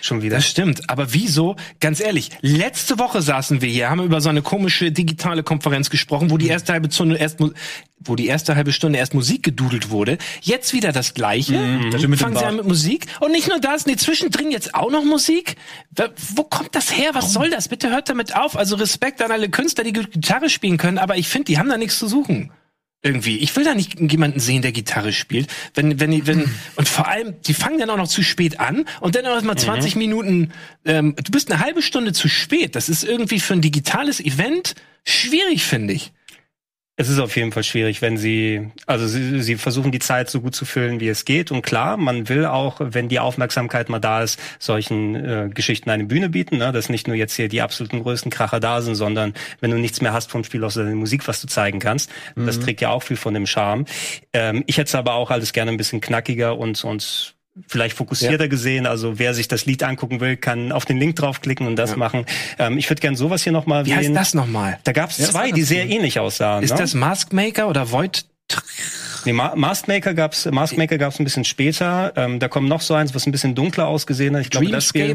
[0.00, 0.36] Schon wieder.
[0.36, 1.56] Das stimmt, aber wieso?
[1.80, 6.30] Ganz ehrlich, letzte Woche saßen wir hier, haben über so eine komische digitale Konferenz gesprochen,
[6.30, 7.38] wo die erste halbe Stunde erst,
[7.98, 10.18] wo die erste halbe Stunde erst Musik gedudelt wurde.
[10.40, 11.80] Jetzt wieder das Gleiche.
[11.90, 14.90] Das dem Fangen sie an mit Musik und nicht nur das, nee, zwischendrin jetzt auch
[14.90, 15.56] noch Musik.
[16.36, 17.10] Wo kommt das her?
[17.14, 17.68] Was soll das?
[17.68, 18.56] Bitte hört damit auf.
[18.56, 21.76] Also Respekt an alle Künstler, die Gitarre spielen können, aber ich finde, die haben da
[21.76, 22.52] nichts zu suchen.
[23.04, 23.38] Irgendwie.
[23.38, 25.48] Ich will da nicht jemanden sehen, der Gitarre spielt.
[25.74, 26.44] Wenn, wenn, wenn,
[26.76, 29.56] und vor allem, die fangen dann auch noch zu spät an und dann auch mal
[29.56, 30.52] 20 Minuten,
[30.84, 32.76] ähm, du bist eine halbe Stunde zu spät.
[32.76, 36.12] Das ist irgendwie für ein digitales Event schwierig, finde ich.
[36.96, 40.42] Es ist auf jeden Fall schwierig, wenn sie, also sie, sie versuchen die Zeit so
[40.42, 41.50] gut zu füllen, wie es geht.
[41.50, 46.04] Und klar, man will auch, wenn die Aufmerksamkeit mal da ist, solchen äh, Geschichten eine
[46.04, 46.70] Bühne bieten, ne?
[46.70, 50.02] dass nicht nur jetzt hier die absoluten größten Kracher da sind, sondern wenn du nichts
[50.02, 52.10] mehr hast vom Spiel außer der Musik, was du zeigen kannst.
[52.36, 53.86] Das trägt ja auch viel von dem Charme.
[54.34, 57.34] Ähm, ich hätte es aber auch alles gerne ein bisschen knackiger und, und
[57.68, 58.86] vielleicht fokussierter gesehen.
[58.86, 61.96] Also wer sich das Lied angucken will, kann auf den Link draufklicken und das Ja.
[61.96, 62.24] machen.
[62.58, 64.78] Ähm, ich würde gern sowas hier nochmal Wie heißt das nochmal?
[64.84, 66.62] Da gab es Ja, zwei, die sehr ähnlich aussahen.
[66.64, 66.78] Ist ne?
[66.78, 68.24] das Mask Maker oder Void?
[69.24, 72.12] Nee, Ma Maskmaker gab's, Maskmaker gab's ein bisschen später.
[72.16, 74.42] Ähm, da kommt noch so eins, was ein bisschen dunkler ausgesehen hat.
[74.42, 75.14] Ich glaube, das Spiel,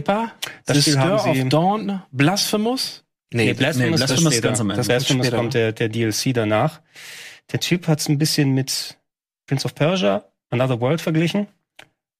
[0.65, 2.01] das Spiel haben sie- of Dawn?
[2.11, 3.03] Blasphemous?
[3.33, 4.47] nee, Blasphemous, nee, Blasphemous später.
[4.47, 4.83] ganz am Ende.
[4.83, 6.79] Blasphemous kommt der, der DLC danach.
[7.51, 8.97] Der Typ hat's ein bisschen mit
[9.45, 11.47] Prince of Persia, Another World verglichen.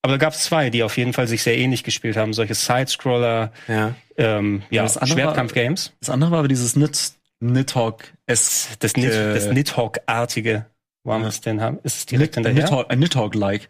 [0.03, 2.33] Aber da gab's zwei, die auf jeden Fall sich sehr ähnlich gespielt haben.
[2.33, 3.95] Solche Side-Scroller, Ja.
[4.17, 5.93] ähm, ja, das andere war- Schwertkampf-Games.
[5.99, 8.69] Das andere war aber dieses Nit Nidhogg S.
[8.79, 10.65] Das, Nid, Äh, das Nidhogg-artige.
[11.03, 11.27] Wo haben Ja.
[11.27, 11.61] wir's denn?
[11.61, 12.63] Haben- Ist es direkt hinterher?
[12.63, 13.69] Nidhogg, ein Nidhogg-like.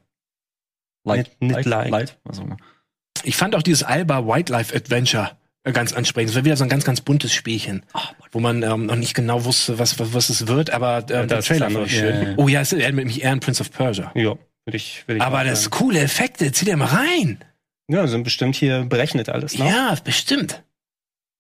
[1.06, 1.90] Nid- Nid-like.
[1.90, 2.58] Light, was auch immer.
[3.24, 5.32] Ich fand auch dieses Alba Wildlife Adventure
[5.64, 6.30] äh, ganz ansprechend.
[6.32, 7.84] Es war wieder so ein ganz, ganz buntes Spielchen,
[8.32, 11.26] wo man ähm, noch nicht genau wusste, was, was, was es wird, aber äh, der
[11.26, 12.16] das ist Trailer ich schön.
[12.24, 12.34] Ja, ja.
[12.38, 14.12] Oh ja, es erinnert mich eher an Prince of Persia.
[14.16, 14.36] Ja,
[14.68, 15.72] würde ich, würde ich Aber das sagen.
[15.78, 17.40] coole Effekte, zieh dir mal rein.
[17.90, 19.66] Ja, sind bestimmt hier berechnet alles, ne?
[19.66, 20.62] Ja, bestimmt.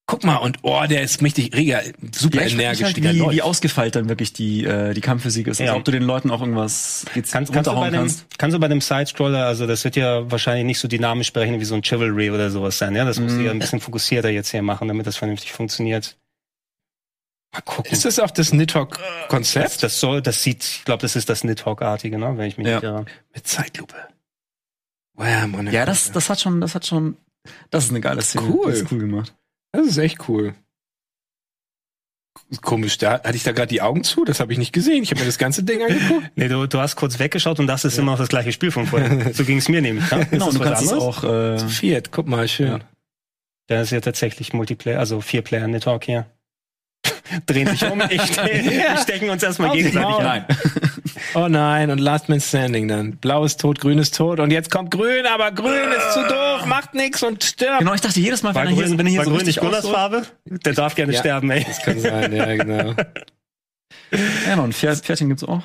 [0.09, 1.81] Guck mal, und oh, der ist mächtig reger,
[2.15, 5.59] super Ja, energisch, halt, wie wie, ausgefeilt dann wirklich die, äh, die Kampfphysik ist.
[5.59, 5.65] Ja.
[5.65, 8.25] Also ob du den Leuten auch irgendwas jetzt Kannst, kannst, du bei dem, kannst.
[8.37, 11.65] kannst du bei dem Side-Scroller, also das wird ja wahrscheinlich nicht so dynamisch berechnet wie
[11.65, 13.03] so ein Chivalry oder sowas sein, ja?
[13.03, 16.15] Das musst du ja ein bisschen fokussierter jetzt hier machen, damit das vernünftig funktioniert.
[17.53, 17.91] Mal gucken.
[17.91, 19.81] ist das auch das das, Nidhogg-Konzept?
[19.83, 22.37] das soll, das sieht, ich glaube, das ist das Nidhogg-artige, ne?
[22.37, 22.75] Wenn ich mich Ja.
[22.75, 23.05] nicht irre.
[23.33, 23.95] Mit Zeitlupe.
[25.13, 27.17] Wow, Mann, Ja, das, das hat schon, das hat schon,
[27.71, 28.47] das ist eine geile Szene.
[28.47, 28.71] Cool.
[28.71, 29.33] Das ist cool gemacht.
[29.71, 30.53] das ist echt cool.
[32.61, 35.01] Komisch, da hatte ich da gerade die Augen zu, das habe ich nicht gesehen.
[35.03, 36.29] Ich habe mir das ganze Ding angeguckt.
[36.35, 38.85] Nee, du, du hast kurz weggeschaut und das ist immer noch das gleiche Spiel von
[38.85, 39.33] vorher.
[39.33, 40.09] so ging es mir nämlich.
[40.11, 40.27] Ne?
[40.29, 42.67] Genau, du das was kannst es auch, äh, Viert, guck mal, schön.
[42.67, 42.79] Ja.
[43.67, 46.27] Da ist ja tatsächlich Multiplayer, also vier Player Nidhogg hier.
[47.45, 50.45] Drehen sich um, ich, wir stecken uns erstmal gegenseitig an.
[51.33, 53.17] Oh nein, und Last Man Standing dann.
[53.17, 54.39] Blau ist tot, grün ist tot.
[54.39, 57.79] Und jetzt kommt grün, aber grün ist zu doof, macht nix und stirbt.
[57.79, 59.31] Genau, ich dachte jedes Mal, War wenn er hier, grün, wenn er hier war so
[59.31, 60.21] grün richtig nicht Gunnars ausholt- Farbe?
[60.45, 61.19] Der darf gerne Ja.
[61.19, 61.63] sterben, ey.
[61.65, 62.93] Das kann sein, ja, genau.
[64.47, 65.63] Ja, ein Pferd, Pferdchen gibt's auch.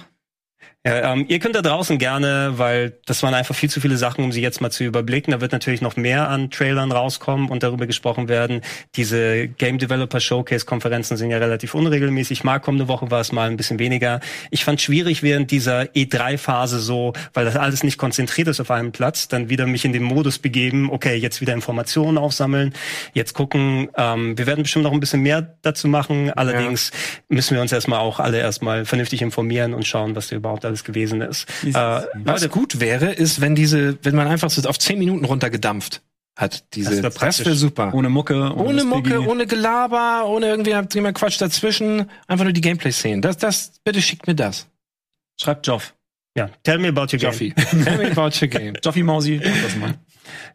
[0.85, 4.25] Ja, ähm, ihr könnt da draußen gerne, weil das waren einfach viel zu viele Sachen,
[4.25, 5.31] um sie jetzt mal zu überblicken.
[5.31, 8.63] Da wird natürlich noch mehr an Trailern rauskommen und darüber gesprochen werden.
[8.97, 12.43] Diese Game Developer Showcase Konferenzen sind ja relativ unregelmäßig.
[12.43, 14.19] Mal kommende Woche war es mal ein bisschen weniger.
[14.51, 18.91] Ich fand schwierig während dieser E3-Phase so, weil das alles nicht konzentriert ist auf einem
[18.91, 20.91] Platz, dann wieder mich in den Modus begeben.
[20.91, 22.75] Okay, jetzt wieder Informationen aufsammeln,
[23.15, 23.89] jetzt gucken.
[23.97, 26.33] Ähm, wir werden bestimmt noch ein bisschen mehr dazu machen.
[26.33, 26.91] Allerdings
[27.29, 30.85] müssen wir uns erstmal auch alle erstmal vernünftig informieren und schauen, was da überhaupt alles
[30.85, 31.49] gewesen ist.
[31.65, 35.25] Äh, Was Leute, gut wäre, ist, wenn diese, wenn man einfach so auf 10 Minuten
[35.25, 36.03] runtergedampft
[36.37, 36.65] hat.
[36.75, 37.93] Diese, Das wär wäre super.
[37.95, 39.27] Ohne Mucke, Ohne das Mucke, Biggie.
[39.29, 42.11] ohne Gelaber, ohne irgendwie jemand Quatsch dazwischen.
[42.27, 43.21] Einfach nur die Gameplay-Szenen.
[43.21, 44.67] Das, das, bitte schickt mir das.
[45.41, 45.95] Schreibt Joff.
[46.37, 47.31] ja, tell me about your game.
[47.33, 47.53] Joffi.
[47.85, 48.75] Tell me about your game.
[48.83, 49.95] Joffi Mausi, mach das mal.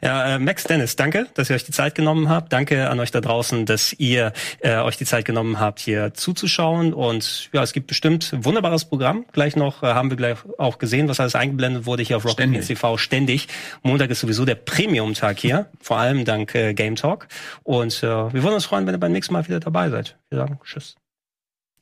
[0.01, 2.53] Ja, äh, Max Dennis, danke, dass ihr euch die Zeit genommen habt.
[2.53, 6.93] Danke an euch da draußen, dass ihr äh, euch die Zeit genommen habt, hier zuzuschauen.
[6.93, 9.25] Und ja, es gibt bestimmt ein wunderbares Programm.
[9.31, 12.37] Gleich noch äh, haben wir gleich auch gesehen, was alles eingeblendet wurde hier auf Rocket
[12.37, 12.67] Ständig.
[12.67, 13.47] TV ständig.
[13.83, 17.27] Montag ist sowieso der Premium-Tag hier, vor allem dank äh, Game Talk.
[17.63, 20.17] Und äh, wir würden uns freuen, wenn ihr beim nächsten Mal wieder dabei seid.
[20.29, 20.95] Wir sagen Tschüss.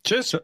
[0.04, 0.38] Tschüss.